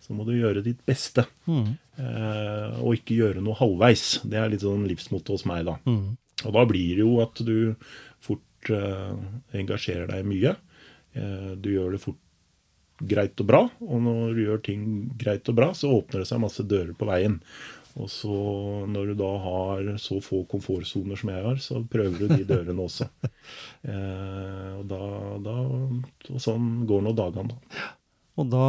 [0.00, 1.26] Så må du gjøre ditt beste.
[1.46, 1.76] Mm.
[2.00, 4.22] Eh, og ikke gjøre noe halvveis.
[4.24, 5.76] Det er litt sånn livsmotto hos meg, da.
[5.84, 6.16] Mm.
[6.48, 7.74] Og da blir det jo at du
[8.24, 10.56] fort engasjerer deg mye.
[11.16, 12.20] Eh, du gjør det fort
[13.00, 14.82] greit og bra, og når du gjør ting
[15.16, 17.38] greit og bra, så åpner det seg masse dører på veien.
[17.98, 18.34] Og så
[18.86, 22.86] når du da har så få komfortsoner som jeg har, så prøver du de dørene
[22.88, 23.10] også.
[23.80, 24.98] Eh, og da,
[25.40, 27.86] da og sånn går nå dagene, da.
[28.38, 28.66] Og da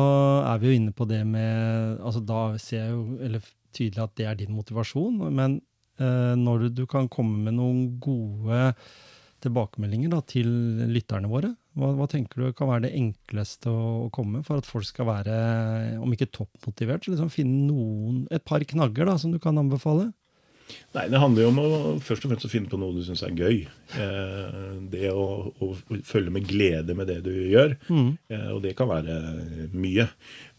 [0.54, 4.14] er vi jo inne på det med altså Da ser jeg jo eller tydelig at
[4.18, 5.60] det er din motivasjon, men
[6.00, 8.72] eh, når du kan komme med noen gode
[9.44, 10.48] tilbakemeldinger da, til
[10.92, 14.68] lytterne våre, hva, hva tenker du kan være det enkleste å, å komme for at
[14.68, 15.36] folk skal være,
[16.02, 20.12] om ikke toppmotivert, så liksom finne noen, et par knagger da, som du kan anbefale?
[20.96, 21.70] Nei, Det handler jo om å
[22.04, 23.62] først og fremst å finne på noe du syns er gøy.
[24.00, 25.70] Eh, det å, å
[26.08, 27.78] følge med glede med det du gjør.
[27.92, 28.10] Mm.
[28.32, 29.18] Eh, og det kan være
[29.74, 30.10] mye.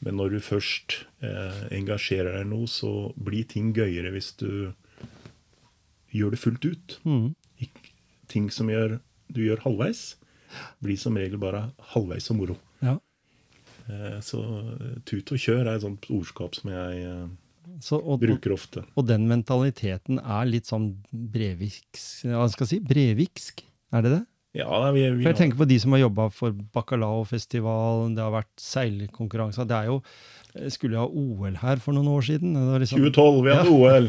[0.05, 4.51] Men når du først eh, engasjerer deg i noe, så blir ting gøyere hvis du
[6.13, 6.99] gjør det fullt ut.
[7.09, 7.31] Mhm.
[8.33, 8.99] Ting som gjør,
[9.33, 10.03] du gjør halvveis,
[10.85, 12.57] blir som regel bare halvveis så moro.
[12.83, 12.97] Ja.
[13.91, 17.25] Eh, så eh, tut og kjør er et sånt ordskap som jeg eh,
[17.83, 18.85] Så, og, bruker ofte.
[18.95, 24.23] og den mentaliteten er litt sånn breviksk, hva skal jeg si, breviksk, er det det?
[24.53, 28.35] Ja, vi, vi For jeg tenker på de som har jobba for Bacalao-festivalen, det har
[28.35, 29.65] vært seilkonkurranser.
[29.65, 30.03] Det er jo
[30.75, 32.53] skulle jo ha OL her for noen år siden.
[32.59, 34.09] Det var liksom, 2012, vi hadde OL.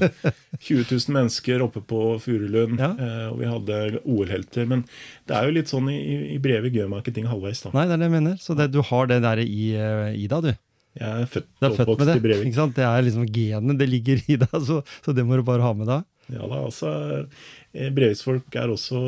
[0.59, 2.79] 20 000 mennesker oppe på Furulund.
[2.83, 2.91] Ja.
[2.99, 4.67] eh, Og vi hadde OL-helter.
[4.69, 4.83] Men
[5.29, 5.99] det er jo litt sånn i,
[6.35, 7.71] i brevet gjør man ikke ting halvveis, da.
[7.77, 8.37] Nei, det er det jeg mener.
[8.43, 10.53] Så det, du har det der i, eh, i deg, du.
[10.93, 12.15] Jeg er født er født med det.
[12.19, 12.51] i Brevik.
[12.53, 12.75] Sant?
[12.77, 15.71] Det er liksom genet, det ligger i deg, så, så det må du bare ha
[15.73, 16.03] med deg.
[16.31, 16.89] Ja da, altså
[17.73, 18.99] eh, Breviksfolk er også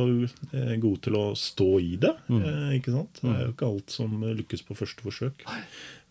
[0.52, 2.12] eh, gode til å stå i det.
[2.28, 2.42] Mm.
[2.42, 3.22] Eh, ikke sant?
[3.22, 5.46] Det er jo ikke alt som eh, lykkes på første forsøk.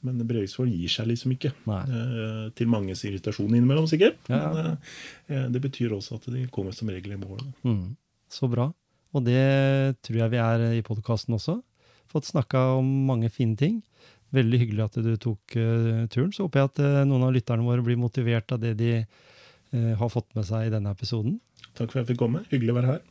[0.04, 1.54] Men Breviksfolk gir seg liksom ikke.
[1.64, 4.18] Eh, til manges irritasjon innimellom, sikkert.
[4.28, 4.40] Ja.
[4.52, 7.40] Men eh, det betyr også at de kommer som regel i mål.
[7.64, 7.94] Mm.
[8.32, 8.68] Så bra.
[9.14, 9.40] Og det
[10.04, 11.60] tror jeg vi er i podkasten også.
[12.10, 13.80] Fått snakka om mange fine ting.
[14.34, 16.32] Veldig hyggelig at du tok eh, turen.
[16.34, 19.92] Så håper jeg at eh, noen av lytterne våre blir motivert av det de eh,
[20.00, 21.38] har fått med seg i denne episoden.
[21.74, 22.42] Takk for at jeg fikk komme.
[22.50, 23.04] Hyggelig å være her.